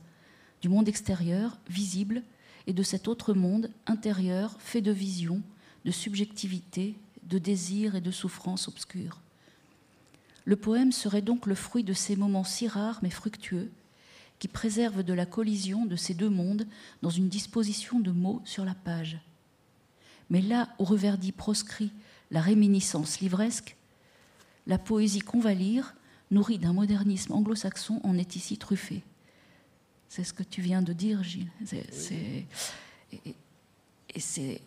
[0.62, 2.24] du monde extérieur, visible,
[2.66, 5.42] et de cet autre monde intérieur fait de vision,
[5.84, 9.20] de subjectivité, de désir et de souffrance obscure.
[10.48, 13.70] Le poème serait donc le fruit de ces moments si rares mais fructueux
[14.40, 16.66] qui préservent de la collision de ces deux mondes
[17.02, 19.20] dans une disposition de mots sur la page.
[20.30, 21.92] Mais là où Reverdy proscrit
[22.32, 23.76] la réminiscence livresque,
[24.68, 25.96] la poésie qu'on va lire,
[26.32, 29.04] nourrie d'un modernisme anglo-saxon, en est ici truffée.
[30.08, 31.52] C'est ce que tu viens de dire, Gilles.
[31.66, 32.46] C'est,
[33.12, 33.36] et,
[34.18, 34.62] c'est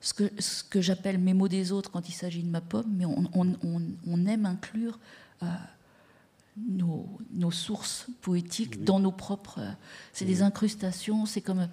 [0.00, 2.90] ce que, ce que j'appelle mes mots des autres quand il s'agit de ma pomme,
[2.96, 4.98] mais on, on, aime inclure
[5.42, 5.46] euh,
[6.56, 9.60] nos, nos, sources poétiques dans nos propres.
[10.12, 11.68] c'est des incrustations, c'est comme,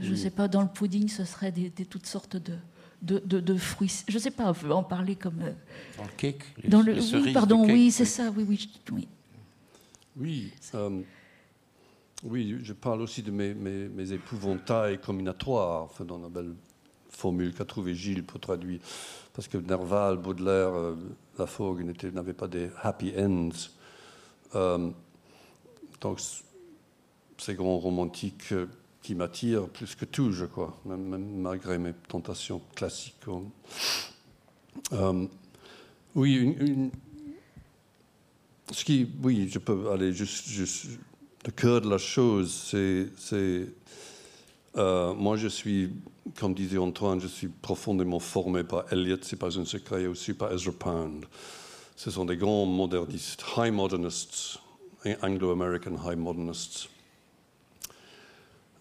[0.00, 2.56] je ne sais pas, dans le pudding, ce serait des, toutes sortes de,
[3.02, 4.02] de, de, fruits.
[4.08, 5.42] Je ne sais pas, on peut en parler comme.
[5.42, 5.52] Euh,
[5.98, 8.70] dans le cake dans le, Oui, pardon, oui, c'est ça, oui, oui.
[8.90, 9.08] Oui,
[10.16, 11.02] oui, euh,
[12.24, 16.54] oui, je parle aussi de mes, mes, mes épouvantails combinatoires, enfin, dans la belle
[17.16, 18.80] formule qu'a trouvé Gilles pour traduire.
[19.32, 20.96] Parce que Nerval, Baudelaire, euh,
[21.38, 23.50] Laforgue n'avaient pas des happy ends.
[24.54, 24.90] Euh,
[26.00, 26.20] donc,
[27.38, 28.66] ces grands romantiques euh,
[29.02, 33.16] qui m'attirent plus que tout, je crois, même, malgré mes tentations classiques.
[34.92, 35.26] Euh,
[36.14, 36.90] oui,
[38.70, 40.86] ce qui, oui, je peux aller juste, juste
[41.44, 43.66] le cœur de la chose, c'est,
[44.76, 45.90] moi je suis,
[46.38, 50.52] comme disait Antoine, je suis profondément formé par Eliot, c'est pas un secret, aussi par
[50.52, 51.26] Ezra Pound
[52.02, 54.58] ce sont des grands modernistes, high modernists,
[55.22, 56.88] anglo-american high modernists.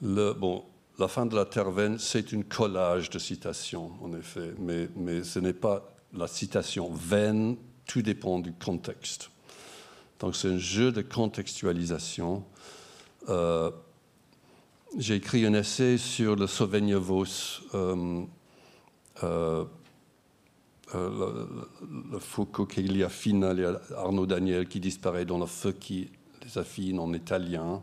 [0.02, 0.64] Bon,
[0.98, 5.24] la fin de la terre vaine, c'est une collage de citations, en effet, mais, mais
[5.24, 9.30] ce n'est pas la citation vaine, tout dépend du contexte.
[10.20, 12.44] Donc c'est un jeu de contextualisation.
[13.30, 13.70] Euh,
[14.98, 17.26] j'ai écrit un essai sur le Sauvignon Vos.
[17.74, 18.24] Euh,
[19.24, 19.66] euh,
[20.94, 21.46] euh,
[22.12, 23.46] le, Foucault qui affine,
[23.96, 26.10] Arnaud Daniel qui disparaît dans le feu qui
[26.44, 27.82] les affine en italien.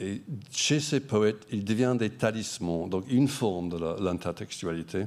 [0.00, 2.88] Et chez ces poètes, il devient des talismans.
[2.88, 5.06] Donc, une forme de l'intertextualité,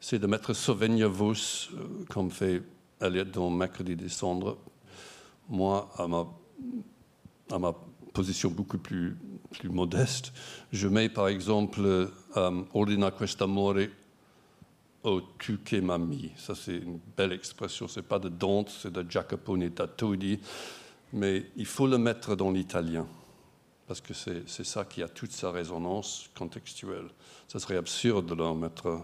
[0.00, 2.62] c'est de mettre Sauvignon Vos, euh, comme fait
[3.00, 4.58] Eliot dans Mercredi décembre,
[5.48, 6.26] moi, à ma,
[7.52, 7.72] à ma
[8.16, 9.16] position beaucoup plus,
[9.50, 10.32] plus modeste,
[10.72, 13.88] je mets par exemple um, Ordina quest'amore
[15.08, 16.32] Oh, tu che m'ami.
[16.36, 17.86] Ça, c'est une belle expression.
[17.86, 20.40] Ce n'est pas de Dante, c'est de Jacopone Todi.
[21.12, 23.06] Mais il faut le mettre dans l'italien.
[23.86, 27.06] Parce que c'est ça qui a toute sa résonance contextuelle.
[27.46, 29.00] Ce serait absurde de le, mettre,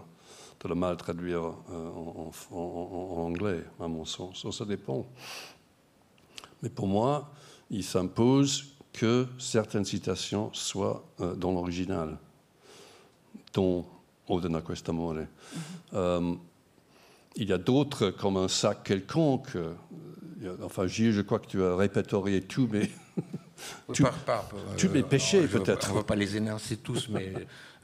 [0.61, 1.89] de le mal traduire euh,
[2.51, 4.45] en, anglais, à mon sens.
[4.51, 5.05] Ça, dépend.
[6.61, 7.31] Mais pour moi,
[7.69, 12.17] il s'impose que certaines citations soient euh, dans l'original,
[13.53, 13.85] dont
[14.27, 15.13] Odena Questamore.
[15.13, 15.27] Mm
[15.91, 16.37] -hmm.
[17.35, 19.55] il y a d'autres, comme un sac quelconque.
[20.43, 22.69] Euh, enfin, Gilles, je crois que tu as répertorié tout,
[23.93, 24.03] tu,
[24.77, 25.89] tu mes péchés, peut-être.
[25.89, 27.33] On ne va pas les énoncer tous, mais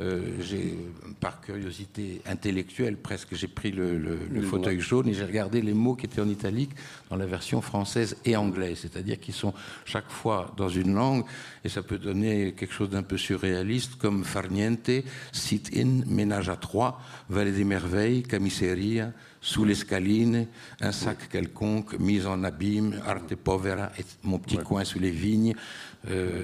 [0.01, 0.77] euh, j'ai,
[1.19, 6.05] par curiosité intellectuelle presque, j'ai pris le, fauteuil jaune et j'ai regardé les mots qui
[6.05, 6.71] étaient en italique
[7.09, 9.53] dans la version française et anglaise, c'est-à-dire qu'ils sont
[9.83, 11.25] chaque fois dans une langue
[11.65, 14.89] et ça peut donner quelque chose d'un peu surréaliste comme farniente,
[15.33, 19.11] sit-in, ménage à trois, vallée des merveilles, camiseria,
[19.41, 20.47] sous l'escaline,
[20.81, 23.89] un sac quelconque, mise en abîme, arte povera,
[24.23, 25.55] mon petit coin sous les vignes,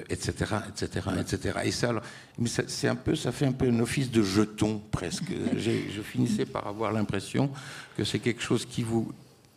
[0.09, 0.31] etc.,
[0.69, 1.59] etc., etc.
[1.65, 1.91] Et ça,
[2.37, 5.31] mais c'est un peu, ça fait un peu un office de jeton presque.
[5.57, 7.49] Je finissais par avoir l'impression
[7.97, 9.11] que c'est quelque chose qui vous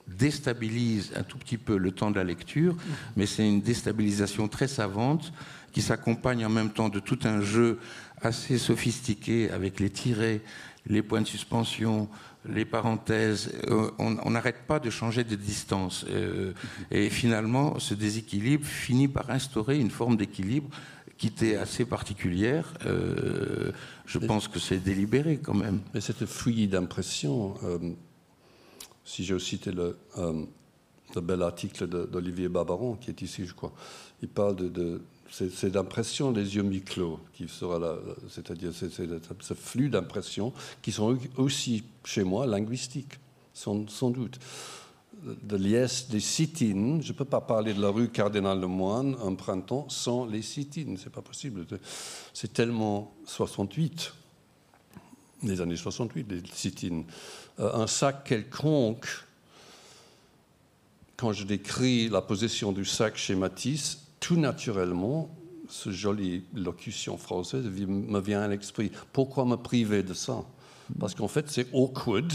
[0.09, 2.77] déstabilise un tout petit peu le temps de la lecture,
[3.17, 5.33] mais c'est une déstabilisation très savante
[5.73, 7.79] qui s'accompagne en même temps de tout un jeu
[8.23, 10.41] assez sophistiqué avec les tirets,
[10.87, 12.09] les points de suspension,
[12.45, 16.05] les parenthèses, euh, on n'arrête pas de changer de distance.
[16.09, 16.53] Euh,
[16.91, 20.71] et finalement, ce déséquilibre finit par instaurer une forme d'équilibre
[21.17, 22.73] qui était assez particulière.
[22.87, 23.73] Euh,
[24.07, 25.81] je pense que c'est délibéré quand même.
[25.93, 27.55] Mais cette fouillis d'impression,
[29.05, 33.73] si j'ai cité le, le, bel article d'Olivier Barbaron, qui est ici, je crois,
[34.23, 37.97] il parle de c'est d'impression des yeux mi-clos qui sera là,
[38.29, 40.53] c'est-à-dire ce flux d'impressions
[40.83, 43.19] qui sont aussi chez moi linguistiques,
[43.53, 44.39] sans, doute.
[45.23, 49.35] De liesse des citines, je ne peux pas parler de la rue Cardinal Lemoine un
[49.35, 51.67] printemps sans les citines, c'est pas possible.
[52.33, 54.15] C'est tellement 68,
[55.43, 57.05] les années 68, les citines.
[57.59, 59.09] Euh, un sac quelconque,
[61.17, 65.31] quand je décris la position du sac chez Matisse, tout naturellement,
[65.69, 68.91] ce jolie locution française me vient à l'esprit.
[69.13, 70.45] Pourquoi me priver de ça?
[70.99, 72.33] Parce qu'en fait, c'est awkward.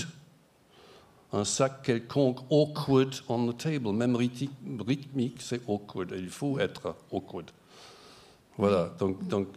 [1.32, 6.14] Un sac quelconque awkward on the table, même rythmique, c'est awkward.
[6.16, 7.50] il faut être awkward.
[8.58, 8.94] Voilà.
[9.00, 9.48] Donc, donc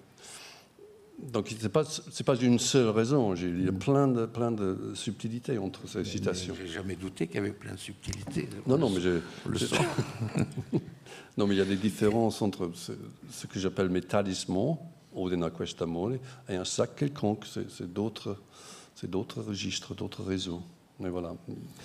[1.23, 3.35] donc c'est pas c'est pas une seule raison.
[3.35, 6.55] Il y a plein de plein de subtilités entre ces citations.
[6.59, 8.49] J'ai jamais douté qu'il y avait plein de subtilités.
[8.67, 9.79] Non, non, mais le sens.
[11.37, 12.93] non, mais il y a des différences entre ce,
[13.31, 14.79] ce que j'appelle mes talismans,
[15.15, 17.45] ordina questa mole, et un sac quelconque.
[17.69, 18.37] C'est d'autres,
[19.43, 20.63] registres, d'autres réseaux.
[20.99, 21.35] Mais voilà.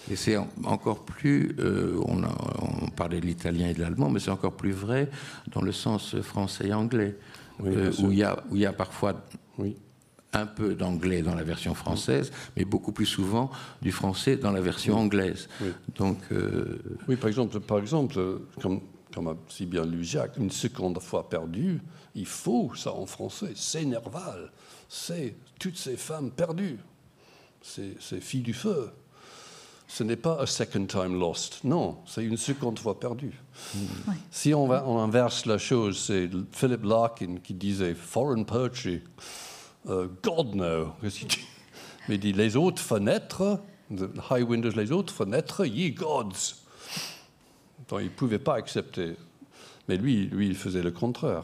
[0.10, 2.36] Et c'est en- encore plus, euh, on, a-
[2.84, 5.10] on parlait de l'italien et de l'allemand, mais c'est encore plus vrai
[5.54, 7.18] dans le sens français et anglais,
[7.62, 9.14] Oui, euh, où, il y a, où il y a parfois
[9.58, 9.78] Oui.
[10.34, 13.52] un peu d'anglais dans la version française, mais beaucoup plus souvent
[13.82, 15.48] du français dans la version anglaise.
[15.62, 15.70] Oui.
[15.96, 18.82] Donc, euh, Oui, par exemple, par exemple comme,
[19.14, 21.82] comme a si bien lu Jacques, une seconde fois perdue,
[22.16, 23.52] il faut ça en français.
[23.56, 24.52] C'est Nerval.
[24.90, 26.80] C'est toutes ces femmes perdues.
[27.62, 28.90] C'est c'est filles du feu.
[29.94, 31.66] Ce n'est pas a second time lost.
[31.66, 33.34] Non, c'est une seconde fois perdue.
[34.08, 34.14] Ouais.
[34.32, 39.02] Si on, va- on inverse la chose, c'est Philip Larkin qui disait foreign poetry.
[39.90, 40.94] Euh, God no.
[42.08, 43.60] Mais il dit les autres fenêtres,
[43.94, 46.56] the high windows, les autres fenêtres, ye gods.
[47.90, 49.18] Donc il ne pouvait pas accepter.
[49.90, 51.44] Mais lui, lui, il faisait le contraire.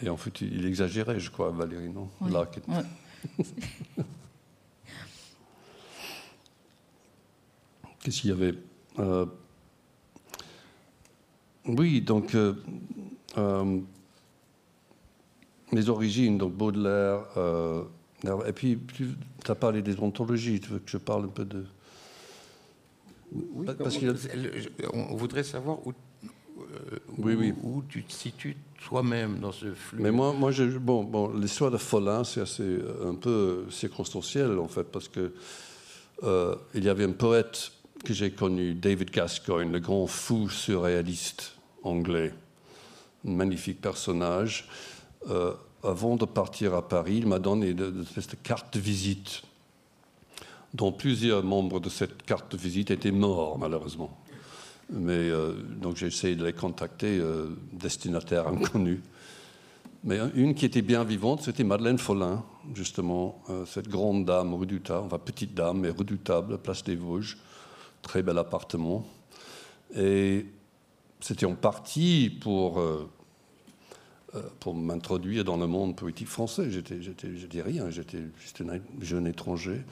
[0.00, 2.08] Et en fait, il exagérait, je crois, Valérie, non?
[2.20, 2.30] Oui.
[2.30, 2.60] Larkin.
[8.06, 8.54] Qu'est-ce qu'il y avait
[9.00, 9.26] Euh,
[11.66, 12.54] Oui, donc euh,
[13.36, 13.80] euh,
[15.72, 17.82] les origines, donc Baudelaire, euh,
[18.46, 19.08] et puis tu
[19.48, 21.64] as parlé des ontologies, tu veux que je parle un peu de...
[23.32, 27.54] oui, Parce je- on voudrait savoir où, euh, Oui, où- oui.
[27.64, 30.00] où tu te situes toi-même dans ce flux.
[30.00, 34.60] Mais moi, moi je, bon, bon, l'histoire de Follin, c'est assez euh, un peu circonstanciel
[34.60, 35.32] en fait, parce que
[36.22, 37.72] euh, il y avait un poète
[38.04, 42.32] que j'ai connu, David Gascoigne, le grand fou surréaliste anglais,
[43.26, 44.68] un magnifique personnage.
[45.28, 49.42] Euh, avant de partir à Paris, il m'a donné une espèce de carte de visite,
[50.74, 54.16] dont plusieurs membres de cette carte de visite étaient morts, malheureusement.
[54.90, 59.00] Mais euh, donc j'ai essayé de les contacter, euh, destinataires inconnus.
[60.04, 62.44] Mais une qui était bien vivante, c'était Madeleine Follin,
[62.74, 67.36] justement, euh, cette grande dame redoutable, enfin petite dame, mais redoutable, place des Vosges,
[68.02, 69.06] très bel appartement.
[69.94, 70.46] Et
[71.20, 73.08] c'était en partie pour, euh,
[74.34, 76.70] euh, pour m'introduire dans le monde politique français.
[76.70, 79.82] J'étais, j'étais, rien, j'étais juste un jeune étranger.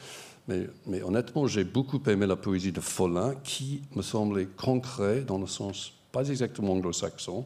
[0.49, 5.39] Mais, mais honnêtement, j'ai beaucoup aimé la poésie de Follin, qui me semblait concret dans
[5.39, 7.45] le sens pas exactement anglo-saxon,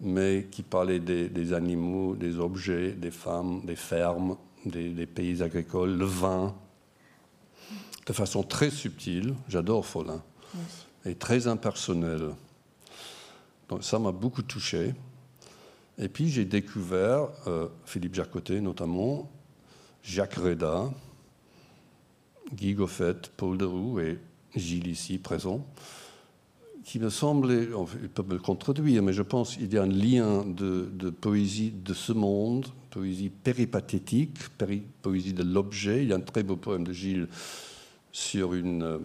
[0.00, 6.04] mais qui parlait des, animaux, des objets, des femmes, des fermes, des pays agricoles, le
[6.04, 6.56] vin,
[8.08, 9.34] de façon très subtile.
[9.48, 10.22] J'adore Follin,
[11.04, 12.30] et très impersonnelle.
[13.68, 14.94] Donc ça m'a beaucoup touché.
[15.98, 19.30] Et puis j'ai découvert euh, Philippe Jacotet notamment,
[20.02, 20.90] Jacques Reda,
[22.54, 24.18] Guy Goffet, Paul Deroux et
[24.56, 25.66] Gilles ici présent,
[26.84, 27.68] qui me semblait,
[28.02, 31.72] ils peuvent me contredire, mais je pense qu'il y a un lien de, de poésie
[31.72, 36.04] de ce monde, poésie péripathétique, péri- poésie de l'objet.
[36.04, 37.28] Il y a un très beau poème de Gilles
[38.12, 38.98] sur une, euh,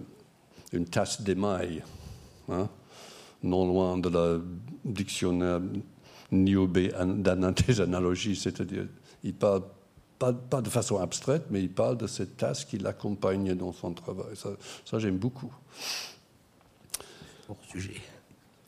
[0.71, 1.83] une tasse d'émail,
[2.49, 2.69] hein,
[3.43, 4.39] non loin de la
[4.85, 5.61] dictionnaire
[6.31, 6.91] niobé
[7.67, 8.87] des analogies, c'est-à-dire
[9.23, 9.63] il parle
[10.19, 13.93] pas, pas de façon abstraite, mais il parle de cette tasse qui l'accompagne dans son
[13.93, 14.35] travail.
[14.35, 14.49] Ça,
[14.85, 15.53] ça, j'aime beaucoup.
[17.49, 17.95] Hors sujet.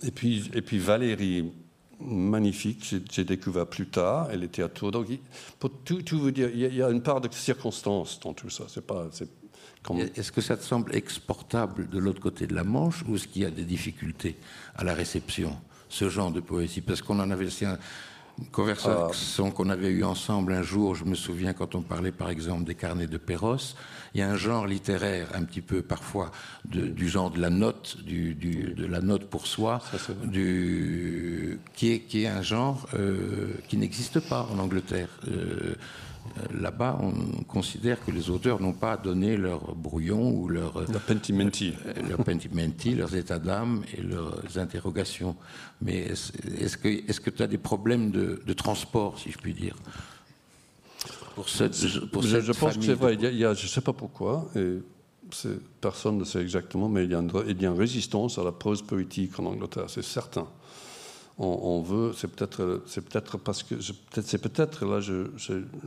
[0.04, 1.52] Et puis, et puis Valérie,
[2.00, 4.92] magnifique, j'ai- découvert plus tard, elle était à Tours.
[4.92, 5.08] Donc,
[5.60, 8.66] pour tout, tout vous dire, il y, a, une part de circonstance dans tout ça.
[8.68, 9.08] C'est pas,
[10.16, 13.42] Est-ce que ça te semble exportable de l'autre côté de la Manche ou est-ce qu'il
[13.44, 14.36] y a des difficultés
[14.76, 15.56] à la réception,
[15.90, 16.82] ce genre de poésie?
[16.82, 17.78] Parce qu'on en avait, c'est un-
[18.38, 22.30] une conversation qu'on avait eue ensemble un jour, je me souviens quand on parlait par
[22.30, 23.56] exemple des carnets de Perros,
[24.14, 26.32] il y a un genre littéraire un petit peu parfois
[26.66, 31.60] de- du genre de la note, du, du- de la note pour soi, Ça, du,
[31.76, 35.08] qui, est, qui est un genre euh, qui n'existe pas en Angleterre.
[35.30, 35.76] Euh,
[36.54, 41.74] Là-bas, on considère que les auteurs n'ont pas donné leur brouillon ou leur, la pentimenti.
[41.86, 45.36] euh, leur pentimenti, leurs états d'âme et leurs interrogations.
[45.82, 46.00] Mais
[46.60, 46.78] est-ce
[47.20, 49.76] que tu as des problèmes de, de transport, si je puis dire
[51.36, 51.72] pour cette,
[52.12, 53.14] pour je, cette je pense que c'est vrai.
[53.16, 54.80] Il y a, il y a- je ne sais pas pourquoi, et
[55.82, 58.44] personne ne sait exactement, mais il y, a une, il y a une résistance à
[58.44, 60.48] la prose poétique en Angleterre, c'est certain.
[61.38, 65.28] On, veut, c'est peut-être, c'est peut-être parce que, c'est peut-être là, je,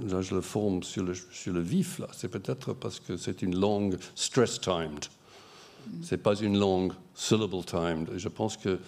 [0.07, 2.09] là, je le forme sur le, sur le vif là.
[2.12, 5.07] C'est peut-être parce que c'est une langue stress timed.
[6.03, 8.11] C'est pas une langue syllable timed.
[8.16, 8.78] Je pense que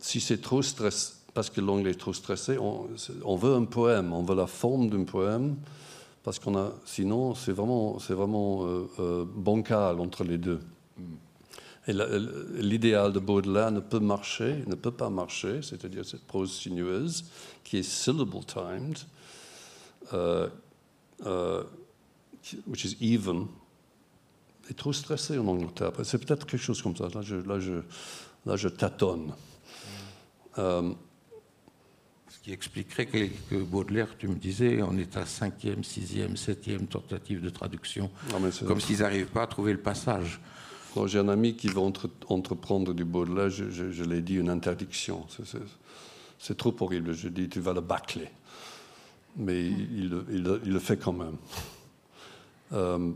[0.00, 4.22] si c'est trop stress, parce que l'anglais est trop stressé, on, veut un poème, on
[4.22, 5.56] veut la forme d'un poème,
[6.24, 10.60] parce qu'on a, sinon c'est vraiment, c'est vraiment euh, euh, bancal entre les deux.
[11.88, 11.92] Et
[12.62, 17.24] l'idéal de Baudelaire ne peut marcher, ne peut pas marcher, c'est-à-dire cette prose sinueuse
[17.64, 18.98] qui est syllable timed,
[20.12, 20.48] euh,
[21.24, 21.64] euh,
[22.42, 23.46] qui- which is even,
[24.68, 25.92] est trop stressé en Angleterre.
[26.04, 27.08] C'est peut-être quelque chose comme ça.
[27.14, 27.80] Là, je, là, je,
[28.44, 29.32] là, je tâtonne.
[30.58, 30.92] Euh,
[32.30, 36.86] Ce qui expliquerait que, que Baudelaire, tu me disais, on est à cinquième, sixième, septième
[36.86, 40.38] tentative de traduction, non, comme s'ils n'arrivent pas à trouver le passage.
[40.98, 44.34] Quand j'ai un ami qui veut entre- entreprendre du Baudelaire, je, je, je l'ai dit
[44.34, 45.24] une interdiction.
[46.40, 47.12] C'est- trop horrible.
[47.14, 48.28] Je dis, tu vas le bâcler.
[49.36, 51.36] Mais il, le- fait quand même.
[52.72, 53.12] Euh,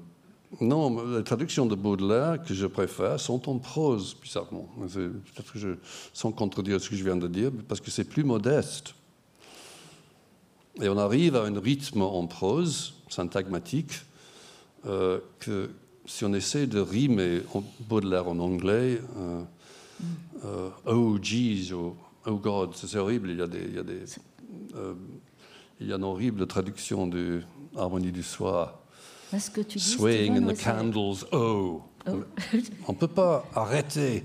[0.61, 4.69] non, les traductions de Baudelaire que je préfère sont en prose, bizarrement.
[4.79, 5.77] Peut-être
[6.13, 8.95] sans contredire ce que je viens de dire, parce que c'est plus modeste.
[10.81, 14.03] Et on arrive à un rythme en prose, syntagmatique,
[14.87, 15.69] euh, que
[16.13, 19.43] si on essaie de rimer en- Baudelaire en anglais, euh,
[20.45, 21.97] euh, oh geez, oh,
[22.27, 23.31] oh God, c'est horrible.
[23.31, 24.05] Il y a des, il y a des,
[24.75, 24.93] euh,
[25.81, 27.41] il y a une horrible traduction de
[27.77, 28.79] Harmonie du soir.
[29.33, 31.81] Est-ce que tu dis Swaying in the candles, oh.
[32.07, 32.23] Oh.
[32.89, 34.25] On ne peut pas arrêter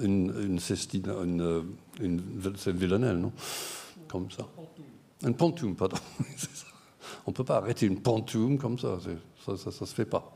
[0.00, 1.64] une, une, cestine- une,
[2.00, 2.20] une,
[2.56, 3.32] c'est une villanelle, non?
[4.08, 4.46] Comme ça.
[5.24, 5.96] Une pantoum, pardon.
[7.26, 8.98] On ne peut pas arrêter une pantoum comme ça.
[9.46, 10.34] Ça ne se fait pas.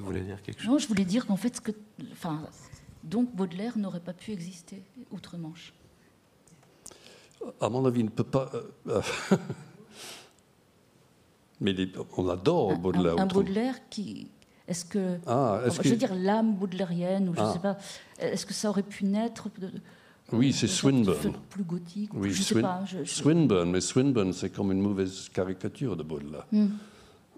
[0.00, 1.72] Tu voulais dire quelque chose Non, je voulais dire qu'en fait, ce que,
[2.12, 2.40] enfin,
[3.04, 5.74] donc Baudelaire n'aurait pas pu exister outre-Manche.
[7.60, 8.50] À mon avis, il ne peut pas.
[8.54, 9.02] euh, euh,
[11.60, 11.74] Mais
[12.16, 13.14] on adore Un- Baudelaire.
[13.18, 14.30] un, un Baudelaire qui,
[14.66, 17.52] est-ce que, Ah, est-ce je veux que- dire l'âme baudelairienne ou je Ah.
[17.52, 17.76] sais pas,
[18.18, 19.70] est-ce que ça aurait pu naître de-
[20.32, 21.34] Oui, c'est Swinburne.
[21.50, 22.84] plus gothique, ou Oui, je sais Swin- pas.
[22.86, 26.46] je- je- Swinburne, mais Swinburne, c'est comme une mauvaise caricature de Baudelaire.
[26.52, 26.68] Hmm.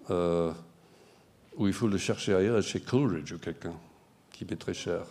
[0.09, 0.53] Euh,
[1.57, 3.73] où il faut le chercher ailleurs, chez Coleridge ou quelqu'un
[4.31, 5.05] qui paie très cher.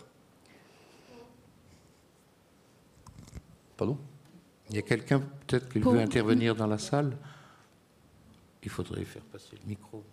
[3.77, 3.97] Pardon?
[4.69, 7.17] Il y a quelqu'un peut-être qui veut intervenir dans la salle?
[8.63, 10.03] Il faudrait faire passer le micro.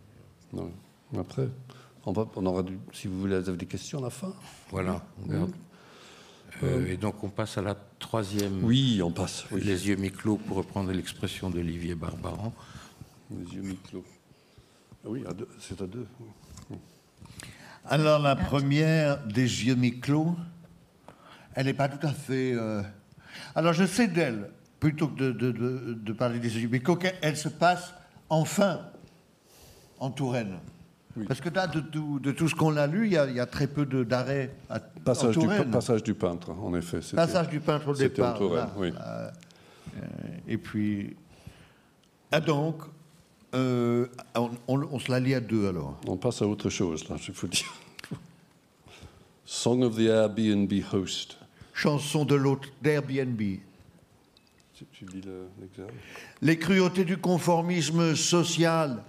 [0.52, 0.72] Non.
[1.16, 1.48] Après,
[2.04, 4.32] on, va, on aura du, si vous voulez, vous avez des questions à la fin?
[4.70, 5.52] Voilà, garde.
[6.62, 8.64] Euh, et donc on passe à la troisième.
[8.64, 9.44] Oui, on passe.
[9.52, 9.60] Oui.
[9.62, 12.52] Les yeux mi-clos, pour reprendre l'expression d'Olivier Barbaran.
[13.30, 14.04] Les yeux mi-clos.
[15.04, 15.24] Oui,
[15.58, 16.06] c'est à deux.
[17.86, 20.36] Alors la première, des yeux mi-clos,
[21.54, 22.52] elle n'est pas tout à fait...
[22.54, 22.82] euh,
[23.54, 27.14] Alors je sais d'elle, plutôt que de, de- de- de parler des yeux mi-clos, qu'elle
[27.22, 27.94] elle se passe
[28.28, 28.80] enfin
[29.98, 30.58] en Touraine.
[31.26, 33.34] Parce que là, de tout, de tout ce qu'on a lu, il y a, il
[33.34, 35.70] y a très peu de- d'arrêts à- en Passage du, Touraine.
[35.70, 37.00] passage du peintre, en effet.
[37.16, 38.38] Passage du peintre au C'était en départ.
[38.38, 38.70] Touraine, là.
[38.76, 38.92] oui.
[39.00, 39.30] Euh,
[40.46, 41.16] et puis...
[42.30, 42.82] Ah donc,
[43.54, 45.98] euh, on, on- on se la lit à deux alors.
[46.06, 47.64] On passe à autre chose, là, je vous dis.
[49.44, 51.36] Song of the Airbnb host.
[51.74, 53.38] Chanson de l'hôte d'Airbnb.
[54.74, 55.92] Tu, tu lis le- l'exemple?
[56.42, 59.02] Les cruautés du conformisme social,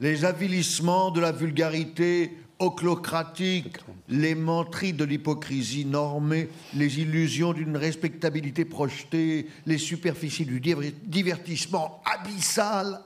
[0.00, 3.78] les avilissements de la vulgarité oclocratique,
[4.08, 12.02] les menteries de l'hypocrisie normée, les illusions d'une respectabilité projetée, les superficies du diver- divertissement
[12.04, 13.00] abyssal.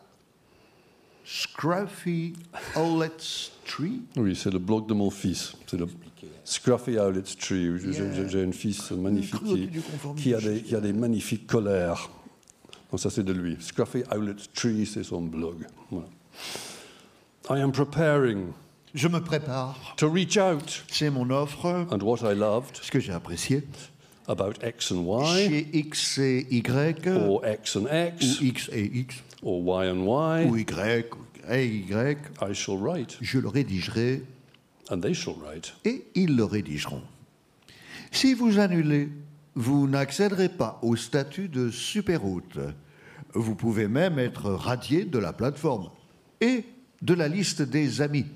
[1.25, 2.35] Scruffy
[2.77, 5.55] Owlet's Tree Oui, c'est le blog de mon fils.
[5.66, 5.87] C'est le
[6.45, 7.70] Scruffy Owlet's Tree.
[8.29, 9.41] J'ai- un fils magnifique
[10.16, 12.11] qui, a des, qui a des magnifiques colères.
[12.91, 13.57] Donc ça, c'est de lui.
[13.61, 15.66] Scruffy Owlet's Tree, c'est son blog.
[15.91, 16.07] Voilà.
[17.51, 18.53] I am preparing
[18.94, 19.94] Je me prépare.
[19.97, 20.85] to reach out.
[20.89, 23.65] C'est mon offre, And what I loved ce que j'ai apprécié.
[24.28, 28.85] about X and Y, Chez X et Y, or X and ou X, X et
[28.98, 29.99] X, or Y and
[30.49, 31.05] ou Y, Y,
[31.51, 34.23] et Y, I shall write, je le rédigerai
[34.91, 35.75] and they shall write.
[35.85, 37.03] et ils le rédigeront.
[38.11, 39.09] Si vous annulez,
[39.55, 42.59] vous n'accéderez pas au statut de super-hôte.
[43.35, 45.91] Vous pouvez même être radié de la plateforme
[46.41, 46.65] et
[47.03, 48.27] de la liste des amis.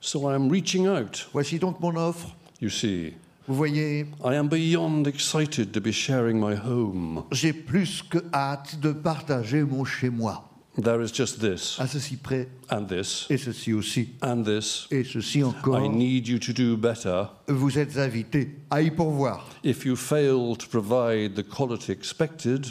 [0.00, 1.28] So I am reaching out.
[1.32, 2.34] Voici donc mon offre.
[2.60, 3.12] You see,
[3.48, 7.24] Vous voyez, I am beyond excited to be sharing my home.
[7.32, 10.48] j'ai plus que hâte de partager mon chez-moi.
[10.82, 14.86] There is just this, À ceci près, and this, et ceci aussi, and this.
[14.90, 15.80] et ceci encore.
[15.80, 17.24] I need you to do better.
[17.48, 19.48] Vous êtes invité à y pourvoir.
[19.64, 22.66] If you fail to provide the quality expected,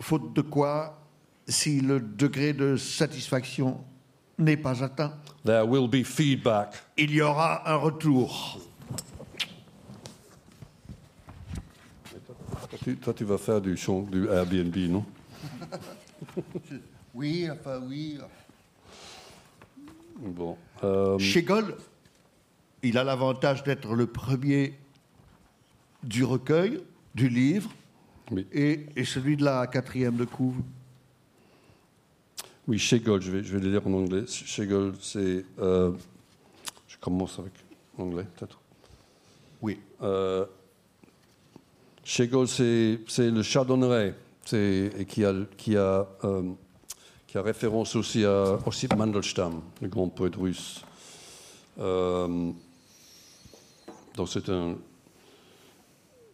[0.00, 0.96] Faute de quoi,
[1.48, 3.80] si le degré de satisfaction
[4.38, 5.14] n'est pas atteint,
[5.44, 6.74] there will be feedback.
[6.96, 8.60] il y aura un retour.
[13.02, 15.04] toi, tu vas faire du, chant, du Airbnb, non?
[17.18, 18.16] Oui, enfin oui.
[20.20, 20.56] Bon.
[20.84, 21.76] euh, Chez Gaulle,
[22.84, 24.74] il a l'avantage d'être le premier
[26.04, 26.80] du recueil,
[27.16, 27.70] du livre,
[28.30, 28.46] oui.
[28.52, 30.54] et, et celui de la quatrième de couve.
[32.68, 34.24] Oui, je vais, je vais le lire en anglais.
[34.28, 35.44] Schegel, c'est.
[35.58, 35.90] euh,
[36.86, 37.52] je commence avec
[37.98, 38.60] l'anglais, peut-être.
[39.60, 39.80] Oui.
[40.02, 40.46] Euh,
[42.04, 44.14] Schegel, c'est c'est le chardonneret,
[44.44, 46.42] qui a, qui, a, euh,
[47.28, 48.58] qui a référence aussi à
[48.96, 50.82] Mandelstam, le grand poète russe.
[51.78, 52.50] Euh,
[54.16, 54.76] donc c'est un,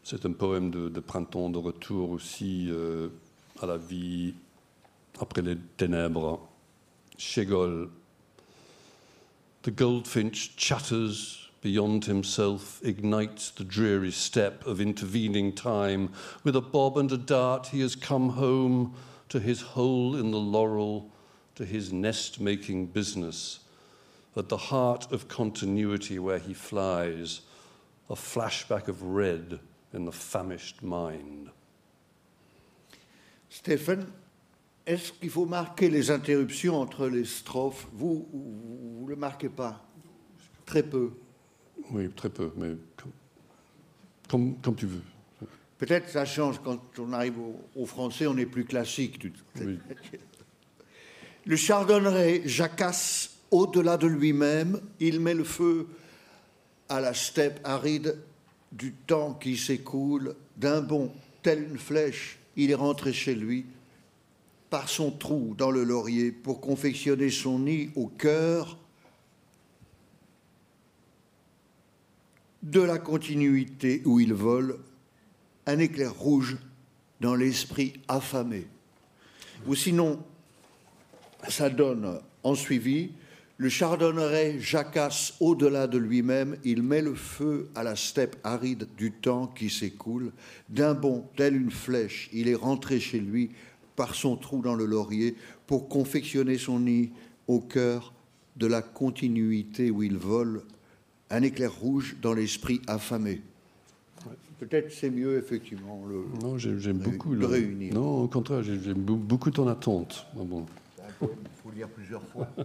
[0.04, 3.08] c'est un poème de, printemps, de retour aussi euh,
[3.60, 4.34] à la vie
[5.20, 6.40] après les ténèbres.
[7.18, 7.88] Schegel.
[9.62, 16.10] The goldfinch chatters beyond himself, ignites the dreary step of intervening time.
[16.44, 18.94] With a bob and a dart, he has come home
[19.35, 21.11] to his hole in the laurel,
[21.56, 23.59] to his nest making business.
[24.36, 27.40] At the heart of continuity where he flies,
[28.09, 29.59] a flashback of red
[29.93, 31.51] in the famished mind.
[33.51, 34.06] Stéphane,
[34.86, 39.85] est-ce qu'il faut marquer les interruptions entre les strophes Vous, vous ne le marquez pas
[40.65, 41.11] Très peu.
[41.90, 43.12] Oui, très peu, mais comme,
[44.28, 45.02] comme, comme tu veux.
[45.85, 49.20] Peut-être ça change quand on arrive au, au français, on est plus classique.
[49.61, 49.78] Oui.
[51.44, 55.86] Le chardonneret jacasse au-delà de lui-même, il met le feu
[56.89, 58.16] à la steppe aride
[58.73, 60.35] du temps qui s'écoule.
[60.56, 61.12] D'un bond,
[61.43, 63.66] tel une flèche, il est rentré chez lui
[64.70, 68.78] par son trou dans le laurier pour confectionner son nid au cœur
[72.62, 74.78] de la continuité où il vole,
[75.66, 76.57] un éclair rouge
[77.20, 78.66] dans l'esprit affamé.
[79.66, 80.23] Ou sinon,
[81.49, 83.12] ça donne en suivi
[83.57, 89.12] le chardonneret jacasse au-delà de lui-même, il met le feu à la steppe aride du
[89.12, 90.32] temps qui s'écoule.
[90.69, 93.51] D'un bond, tel une flèche, il est rentré chez lui
[93.95, 95.36] par son trou dans le laurier
[95.69, 97.12] pour confectionner son nid
[97.47, 98.12] au cœur
[98.57, 100.62] de la continuité où il vole,
[101.31, 103.41] un éclair rouge dans l'esprit affamé.
[104.59, 106.05] Peut-être c'est mieux, effectivement.
[106.06, 106.24] Le...
[106.43, 107.47] Non, j'aime j'aime de- beaucoup de le.
[107.47, 107.94] réunir.
[107.94, 110.26] Non, au contraire, j'aime j'aime beau- beaucoup ton attente.
[110.35, 110.66] Ah bon.
[111.22, 111.28] Il
[111.62, 112.48] faut lire plusieurs fois.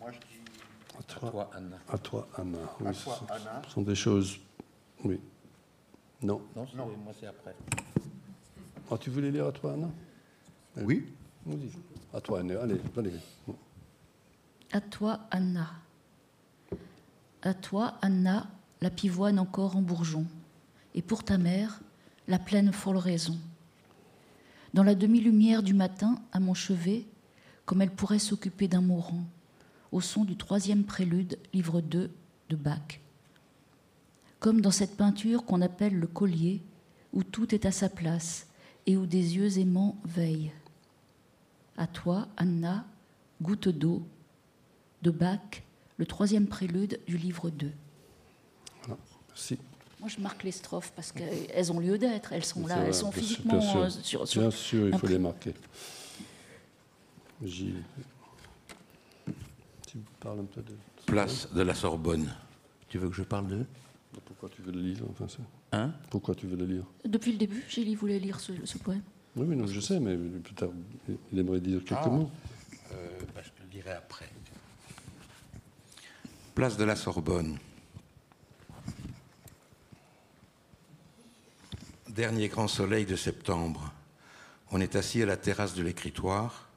[0.00, 0.40] Moi, je dis
[0.98, 1.76] À toi, Toi, Anna.
[1.88, 2.58] à toi, Anna.
[2.80, 3.62] Oui, à ce toi, sont- Anna.
[3.66, 4.38] ce sont des choses.
[5.04, 5.20] Oui.
[6.22, 6.40] Non.
[6.56, 7.54] Non, c'est- moi c'est après.
[8.90, 9.88] Ah, tu voulais lire à toi, Anna?
[10.78, 11.12] Oui.
[11.46, 11.70] Vas-y.
[12.12, 12.60] À toi, Anna.
[12.62, 13.12] Allez, allez.
[14.72, 15.66] À toi, Anna.
[17.42, 18.48] À toi, Anna,
[18.80, 20.26] la pivoine encore en bourgeon.
[20.94, 21.80] Et pour ta mère,
[22.26, 23.38] la pleine floraison.
[24.74, 27.06] Dans la demi-lumière du matin, à mon chevet,
[27.64, 29.24] comme elle pourrait s'occuper d'un mourant,
[29.92, 32.10] au son du troisième prélude, livre 2
[32.50, 33.00] de Bach.
[34.38, 36.62] Comme dans cette peinture qu'on appelle le collier,
[37.12, 38.46] où tout est à sa place
[38.86, 40.52] et où des yeux aimants veillent.
[41.76, 42.84] À toi, Anna,
[43.40, 44.06] goutte d'eau,
[45.02, 45.62] de Bach,
[45.96, 47.72] le troisième prélude du livre 2.
[50.00, 52.94] Moi, je marque les strophes parce qu'elles ont lieu d'être, elles sont là, vrai, elles
[52.94, 53.80] sont bien sûr, physiquement bien sûr.
[53.80, 55.54] euh, sur, sur- Bien sûr, il faut les marquer.
[57.44, 57.82] Gilles.
[59.86, 60.74] Tu parles un peu de.
[61.06, 62.32] Place de la Sorbonne.
[62.88, 63.66] Tu veux que je parle d'eux?
[64.26, 65.26] Pourquoi tu veux le lire enfin,
[65.72, 65.92] Hein?
[66.10, 66.84] Pourquoi tu veux le lire?
[67.04, 69.02] Depuis le début, Gilles voulait lire ce, ce poème.
[69.36, 70.70] Oui, oui, non, je sais, mais plus tard,
[71.32, 72.08] il aimerait dire quelques Ah.
[72.08, 72.30] mots.
[72.92, 74.28] Euh, bah, Je te le dirai après.
[76.54, 77.56] Place de la Sorbonne.
[82.18, 83.92] Dernier grand soleil de septembre.
[84.72, 86.68] On est assis à la terrasse de l'écritoire.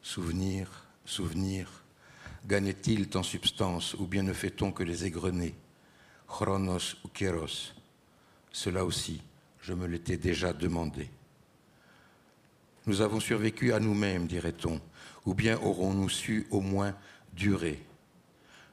[0.00, 1.82] Souvenir, souvenir.
[2.46, 5.56] Gagne-t-il en substance ou bien ne fait-on que les égrener?
[6.28, 7.74] Chronos ou Kéros
[8.52, 9.20] Cela aussi,
[9.60, 11.10] je me l'étais déjà demandé.
[12.86, 14.80] Nous avons survécu à nous-mêmes, dirait-on,
[15.24, 16.94] ou bien aurons-nous su au moins
[17.32, 17.84] durer?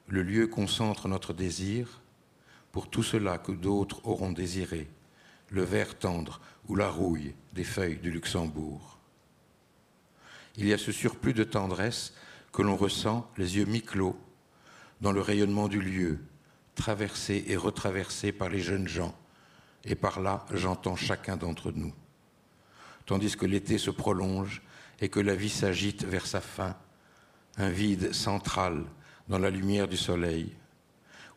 [0.07, 2.01] Le lieu concentre notre désir
[2.71, 4.87] pour tout cela que d'autres auront désiré,
[5.53, 8.99] le verre tendre ou la rouille des feuilles du Luxembourg.
[10.57, 12.13] Il y a ce surplus de tendresse
[12.51, 14.19] que l'on ressent les yeux mi-clos
[14.99, 16.19] dans le rayonnement du lieu,
[16.75, 19.15] traversé et retraversé par les jeunes gens,
[19.85, 21.93] et par là j'entends chacun d'entre nous
[23.05, 24.61] tandis que l'été se prolonge
[25.01, 26.75] et que la vie s'agite vers sa fin,
[27.57, 28.83] un vide central
[29.27, 30.53] dans la lumière du soleil,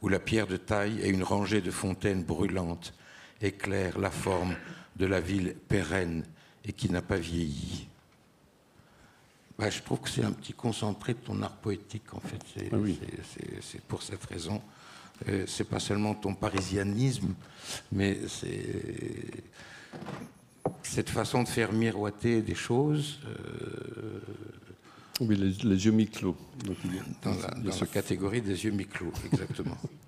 [0.03, 2.95] où la pierre de taille et une rangée de fontaines brûlantes
[3.41, 4.55] éclaire la forme
[4.97, 6.25] de la ville pérenne
[6.65, 7.87] et qui n'a pas vieilli.
[9.59, 12.41] Bah, je trouve que c'est un petit concentré de ton art poétique, en fait.
[12.55, 12.99] C'est Ah oui.
[13.89, 14.61] pour cette raison.
[15.29, 17.35] Euh, c'est pas seulement ton parisianisme,
[17.91, 19.31] mais c'est
[20.83, 24.21] cette façon de faire miroiter des choses euh,
[25.21, 26.37] Oui, les, les yeux mi-clos.
[27.23, 29.79] Dans la, dans la catégorie des yeux mi-clos, exactement.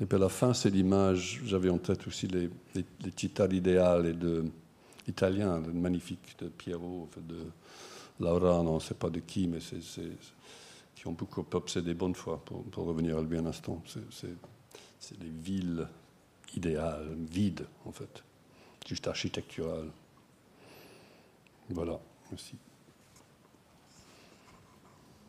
[0.00, 1.40] Et puis à la fin, c'est l'image.
[1.44, 4.44] J'avais en tête aussi les, les, les città d'idéal et de
[5.08, 7.46] italiens, magnifiques, de Piero, de
[8.20, 9.80] Laura, non, c'est pas de qui, mais c'est,
[10.94, 13.82] qui ont beaucoup obsédé bonne fois, pour, pour revenir à lui un instant.
[14.18, 15.88] C'est des villes
[16.54, 18.22] idéales, vides, en fait,
[18.86, 19.90] juste architecturales.
[21.70, 21.98] Voilà,
[22.30, 22.56] merci.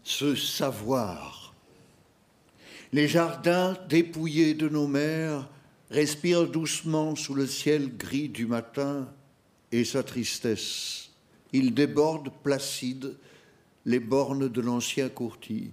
[0.04, 1.49] ce savoir.
[2.92, 5.48] Les jardins dépouillés de nos mères
[5.92, 9.08] respirent doucement sous le ciel gris du matin
[9.72, 11.12] et sa tristesse.
[11.54, 13.16] Ils débordent placides
[13.86, 15.72] les bornes de l'ancien courtis.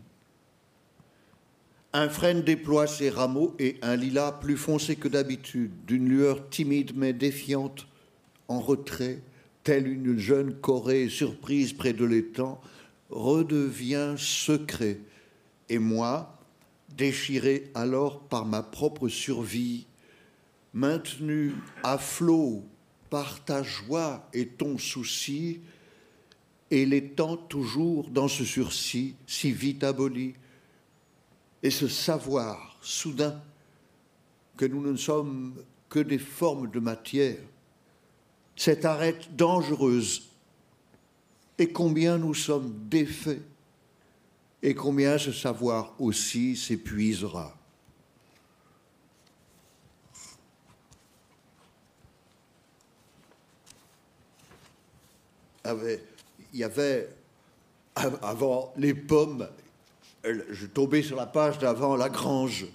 [1.95, 6.93] Un frêne déploie ses rameaux et un lilas plus foncé que d'habitude, d'une lueur timide
[6.95, 7.87] mais défiante,
[8.49, 9.23] en retrait,
[9.65, 12.61] telle une jeune Corée surprise près de l'étang,
[13.09, 14.99] redevient secret.
[15.71, 16.36] Et moi,
[16.97, 19.87] déchiré alors par ma propre survie,
[20.73, 22.65] maintenu à flot
[23.11, 25.61] par ta joie et ton souci,
[26.71, 30.35] et l'étang toujours dans ce sursis si vite aboli,
[31.63, 33.41] et ce savoir soudain
[34.57, 35.55] que nous ne sommes
[35.89, 37.39] que des formes de matière,
[38.57, 40.31] cette arête dangereuse,
[41.59, 43.43] et combien nous sommes défaits,
[44.67, 47.55] et combien ce savoir aussi s'épuisera.
[56.53, 57.09] Il y avait,
[57.95, 59.49] av- avant les pommes,
[60.25, 62.67] je tombais sur la page d'avant La Grange.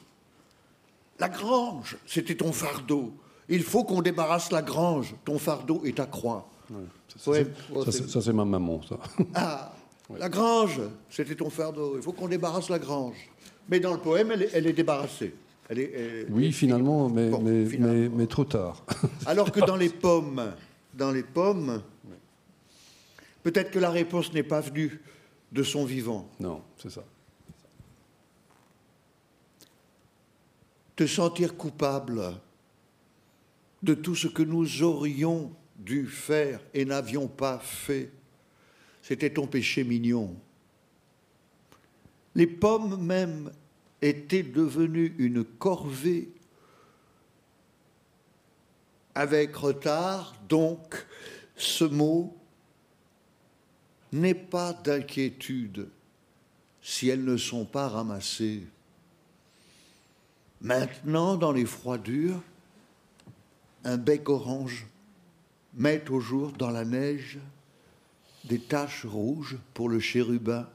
[1.20, 3.14] La Grange, c'était ton fardeau.
[3.50, 5.16] Il faut qu'on débarrasse la Grange.
[5.26, 6.48] Ton fardeau est à croix.
[7.28, 7.46] Ouais,
[7.92, 8.98] c'est- ça, c'est ma maman, ça.
[9.36, 9.74] ah,
[10.18, 11.96] la grange, c'était ton fardeau.
[11.98, 13.16] Il faut qu'on débarrasse la grange.
[13.70, 15.34] Mais dans le poème, elle est, elle est débarrassée.
[15.70, 17.94] Elle est- elle- Oui, finalement, mais, Bon, mais, finalement.
[17.94, 18.84] mais, mais trop tard.
[19.26, 20.54] Alors que dans les pommes,
[20.94, 21.82] dans les pommes,
[23.44, 25.00] peut-être que la réponse n'est pas venue
[25.52, 26.30] de son vivant.
[26.40, 27.04] non, c'est ça.
[30.96, 32.22] Te sentir coupable
[33.82, 38.12] de tout ce que nous aurions dû faire et n'avions pas fait,
[39.12, 40.34] c'était ton péché mignon.
[42.34, 43.52] Les pommes même
[44.02, 46.32] étaient devenues une corvée
[49.14, 51.06] avec retard, donc
[51.58, 52.34] ce mot
[54.14, 55.90] n'est pas d'inquiétude
[56.82, 58.64] si elles ne sont pas ramassées.
[60.62, 62.42] Maintenant, dans les froidures,
[63.84, 64.88] un bec orange
[65.74, 67.40] met au jour dans la neige
[68.44, 70.68] des taches rouges pour le chérubin.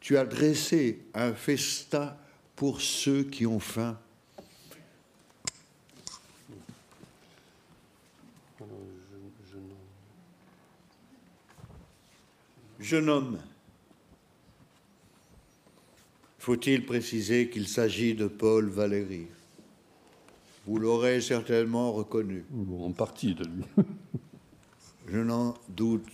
[0.00, 2.16] Tu as dressé un festin
[2.56, 3.98] pour ceux qui ont faim.
[12.78, 13.38] Jeune homme,
[16.38, 19.26] faut-il préciser qu'il s'agit de Paul Valéry?
[20.66, 22.44] Vous l'aurez certainement reconnu.
[22.78, 23.64] En partie de lui.
[25.06, 26.06] Je n'en doute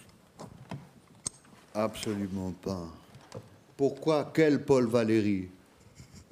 [1.74, 2.88] absolument pas.
[3.76, 4.30] Pourquoi?
[4.34, 5.48] Quel Paul Valéry?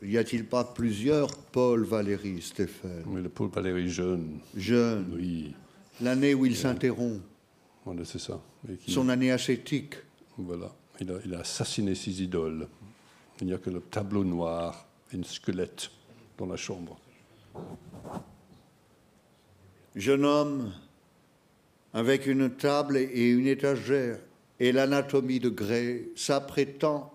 [0.03, 3.05] Y a-t-il pas plusieurs Paul Valéry, Stéphane?
[3.07, 5.55] Mais le Paul Valéry jeune, Jeune, oui,
[6.01, 7.21] l'année où il s'interrompt,
[7.85, 8.41] voilà, c'est ça.
[8.85, 9.95] Qui- son année ascétique.
[10.37, 10.71] Voilà,
[11.01, 12.69] il a, il a assassiné ses idoles.
[13.41, 15.91] Il n'y a que le tableau noir et une squelette
[16.37, 16.99] dans la chambre.
[19.97, 20.73] Jeune homme,
[21.99, 24.21] avec une table et une étagère
[24.61, 27.13] et l'anatomie de Gray, s'apprêtant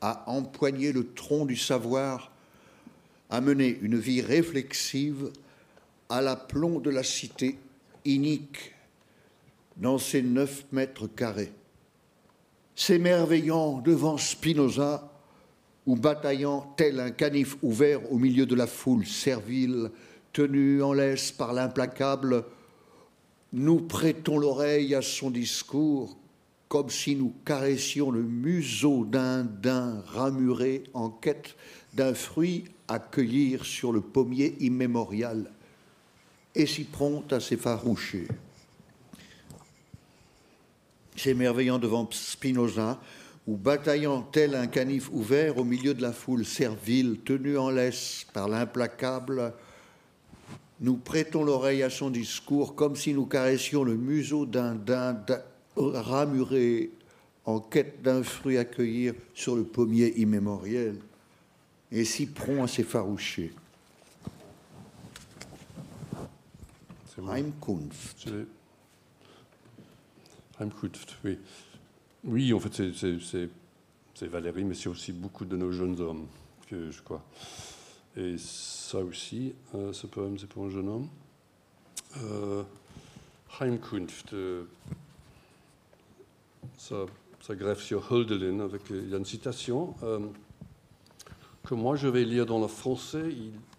[0.00, 2.30] à empoigner le tronc du savoir,
[3.28, 5.32] à mener une vie réflexive
[6.08, 7.58] à l'aplomb de la cité
[8.04, 8.72] inique
[9.76, 11.52] dans ses neuf mètres carrés,
[12.76, 15.10] s'émerveillant devant Spinoza
[15.86, 19.90] ou bataillant tel un canif ouvert au milieu de la foule servile,
[20.32, 22.44] tenu en laisse par l'implacable,
[23.52, 26.16] nous prêtons l'oreille à son discours
[26.68, 31.56] comme si nous caressions le museau d'un daim ramuré en quête
[31.94, 35.50] d'un fruit à cueillir sur le pommier immémorial,
[36.54, 38.28] et si prompt à s'effaroucher.
[41.16, 43.00] S'émerveillant devant Spinoza,
[43.48, 48.26] ou bataillant tel un canif ouvert au milieu de la foule servile, tenue en laisse
[48.32, 49.54] par l'implacable,
[50.80, 55.42] nous prêtons l'oreille à son discours comme si nous caressions le museau d'un dinde
[55.76, 56.90] ramuré
[57.44, 60.96] en quête d'un fruit à cueillir sur le pommier immémoriel,
[61.90, 63.52] et si prompt à s'effaroucher.
[67.06, 67.38] C'est moi.
[67.38, 68.28] Heimkunft.
[70.60, 71.38] Heimkunft, oui.
[72.24, 72.92] Oui, en fait,
[74.14, 76.26] c'est Valérie, mais c'est aussi beaucoup de nos jeunes hommes,
[76.68, 77.24] que je crois.
[78.20, 81.08] Et ça aussi, euh, ce poème, c'est pour un jeune homme.
[82.18, 82.62] Euh,
[83.58, 84.64] Heimkunft, euh,
[86.76, 87.06] ça,
[87.48, 89.94] greffe sur Hölderlin, avec, il y a une citation
[91.64, 93.34] que moi je vais lire dans le français.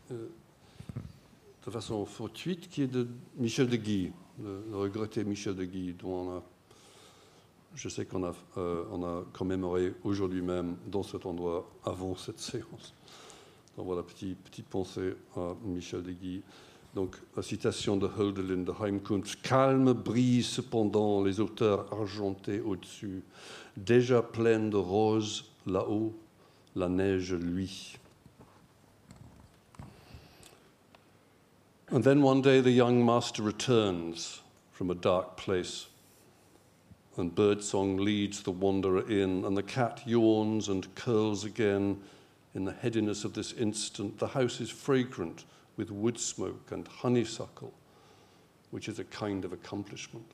[0.10, 3.08] De façon fortuite, qui est de
[3.38, 4.12] Michel de Guy,
[4.42, 6.44] le, le regretté Michel de Guy, dont on a,
[7.76, 12.96] je sais qu'on a, a commémoré aujourd'hui même dans cet endroit avant cette séance.
[13.78, 16.42] Donc voilà, petit, petite pensée à Michel de Guy.
[16.94, 19.42] Donc la citation de Hölderlin de Heimkunft.
[19.42, 23.24] Calme brille cependant les auteurs argentés au-dessus,
[23.78, 26.14] déjà pleine de roses là-haut,
[26.76, 27.98] la neige lui.
[31.94, 34.42] And then one day the young master returns
[34.72, 35.88] from a dark place,
[37.18, 41.98] and birdsong leads the wanderer in, and the cat yawns and curls again
[42.54, 44.20] in the headiness of this instant.
[44.20, 45.46] The house is fragrant
[45.78, 47.74] with wood smoke and honeysuckle,
[48.72, 50.32] which is a kind of accomplishment.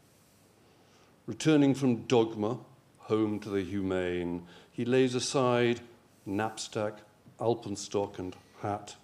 [1.25, 2.57] Returning from dogma,
[2.97, 5.81] home to the humane, he lays aside
[6.25, 6.99] knapsack,
[7.39, 8.95] alpenstock, and hat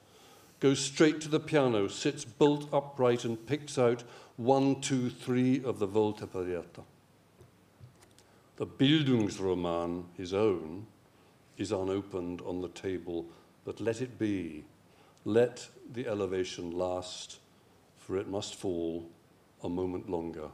[0.64, 4.02] goes straight to the piano, sits bolt upright, and picks out
[4.38, 6.84] one, two, three of the Volta Parietta.
[8.56, 10.88] The Bildungsroman, his own,
[11.58, 13.26] is unopened on the table,
[13.66, 14.64] but let it be.
[15.26, 17.40] Let the elevation last,
[17.98, 19.10] for it must fall
[19.64, 20.50] a moment longer.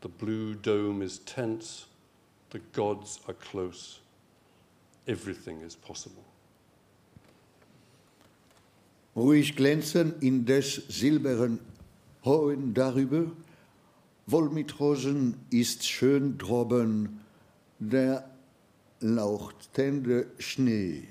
[0.00, 1.86] The blue dome is tense,
[2.50, 4.00] the gods are close,
[5.08, 6.24] everything is possible.
[9.16, 11.60] Ruhig glänzen in des silberen
[12.24, 13.30] Hohen darüber.
[14.26, 17.20] Wohl mit Rosen ist schön droben
[17.78, 18.28] der
[20.38, 21.02] Schnee.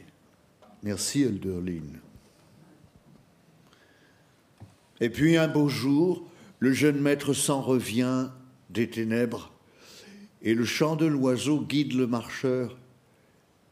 [0.81, 1.99] Merci Hölderlin.
[4.99, 8.29] Et puis un beau jour, le jeune maître s'en revient
[8.71, 9.51] des ténèbres,
[10.41, 12.77] et le chant de l'oiseau guide le marcheur,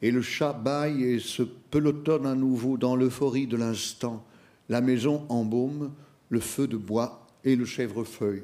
[0.04, 4.24] et le chat bâille et se pelotonne à nouveau dans l'euphorie de l'instant.
[4.70, 5.94] La maison embaume,
[6.30, 8.44] le feu de bois et le chèvrefeuille.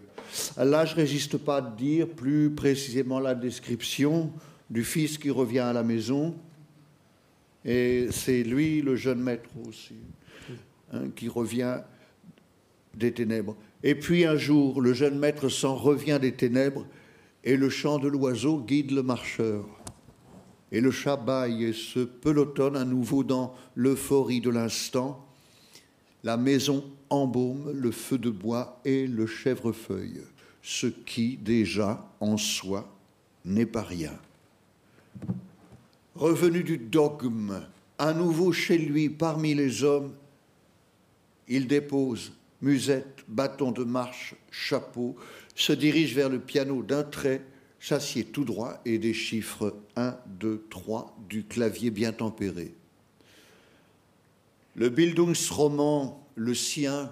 [0.57, 4.33] Là, je résiste pas à dire plus précisément la description
[4.69, 6.35] du fils qui revient à la maison.
[7.65, 9.95] Et c'est lui, le jeune maître aussi,
[10.93, 11.79] hein, qui revient
[12.95, 13.55] des ténèbres.
[13.83, 16.85] Et puis un jour, le jeune maître s'en revient des ténèbres
[17.43, 19.65] et le chant de l'oiseau guide le marcheur.
[20.71, 25.25] Et le chat bâille et se pelotonne à nouveau dans l'euphorie de l'instant.
[26.23, 30.21] La maison embaume le feu de bois et le chèvrefeuille,
[30.61, 32.93] ce qui déjà en soi
[33.45, 34.11] n'est pas rien.
[36.15, 37.61] Revenu du dogme,
[37.97, 40.13] à nouveau chez lui parmi les hommes,
[41.47, 45.15] il dépose musette, bâton de marche, chapeau,
[45.55, 47.41] se dirige vers le piano d'un trait,
[47.79, 52.73] s'assied tout droit et déchiffre 1, 2, 3 du clavier bien tempéré.
[54.75, 57.11] Le Bildungsroman, le sien,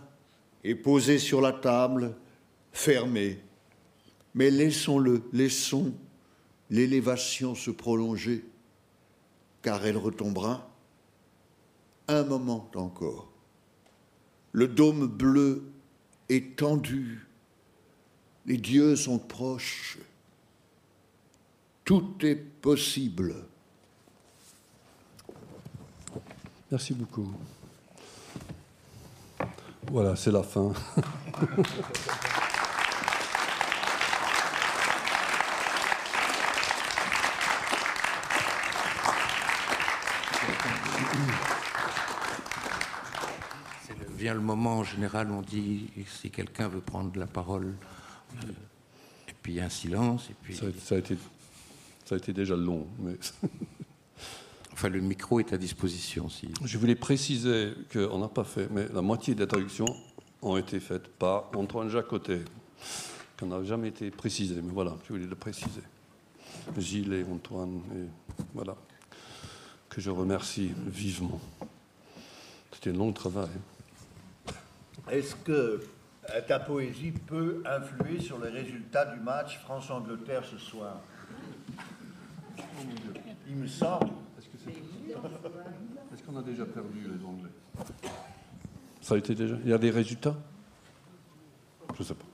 [0.63, 2.15] est posé sur la table,
[2.71, 3.39] fermé.
[4.33, 5.93] Mais laissons-le, laissons
[6.69, 8.45] l'élévation se prolonger,
[9.61, 10.69] car elle retombera
[12.07, 13.27] un moment encore.
[14.51, 15.63] Le dôme bleu
[16.29, 17.27] est tendu,
[18.45, 19.97] les dieux sont proches,
[21.83, 23.35] tout est possible.
[26.71, 27.31] Merci beaucoup.
[29.91, 30.73] Voilà, c'est la fin.
[44.17, 47.73] Vient le moment, en général, on dit si quelqu'un veut prendre la parole,
[48.43, 48.47] euh,
[49.27, 51.17] et puis il y a un silence, et puis Ça a, ça a été,
[52.05, 53.17] ça a été déjà long, mais
[54.75, 56.27] Enfin, le micro est à disposition.
[56.27, 56.49] Si...
[56.61, 59.85] Je voulais préciser qu'on n'a pas fait, mais la moitié des traductions
[60.41, 62.41] ont été faites par Antoine Jacotet,
[63.39, 65.81] qu'on n'a jamais été précisé, mais voilà, je voulais le préciser.
[66.77, 68.75] Gilles et Antoine, et voilà,
[69.87, 71.39] que je remercie vivement.
[72.73, 73.47] C'était un long travail.
[75.11, 75.51] Est-ce que
[76.33, 80.97] euh, ta poésie peut influer sur les résultats du match France-Angleterre ce soir?
[83.47, 84.07] Il me semble.
[86.13, 87.51] Est-ce qu'on a déjà perdu les Anglais?
[89.01, 90.35] Ça a été déjà Il y a des résultats?
[91.93, 92.25] Je ne sais pas.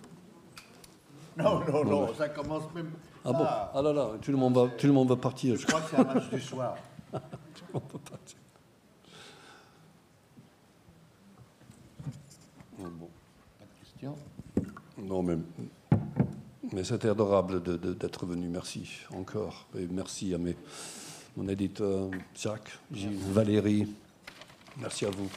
[1.38, 2.92] Non, non, non, ça commence même.
[3.24, 3.46] Ah bon?
[3.46, 5.56] Ah là là, tout le monde va, tout le monde va partir.
[5.56, 6.76] Je crois que c'est un match du soir.
[7.12, 7.20] tout
[7.68, 8.38] le monde va partir.
[12.80, 13.10] Oh, bon.
[13.60, 14.16] Pas de questions
[15.12, 15.36] Non, mais,
[16.72, 17.62] mais c'était adorable
[17.98, 18.48] d'être venu.
[18.48, 19.68] Merci encore.
[19.78, 20.56] Et merci à mes,
[21.36, 23.94] mon éditeur Jacques, Gilles, Valérie.
[24.78, 25.30] Merci à vous.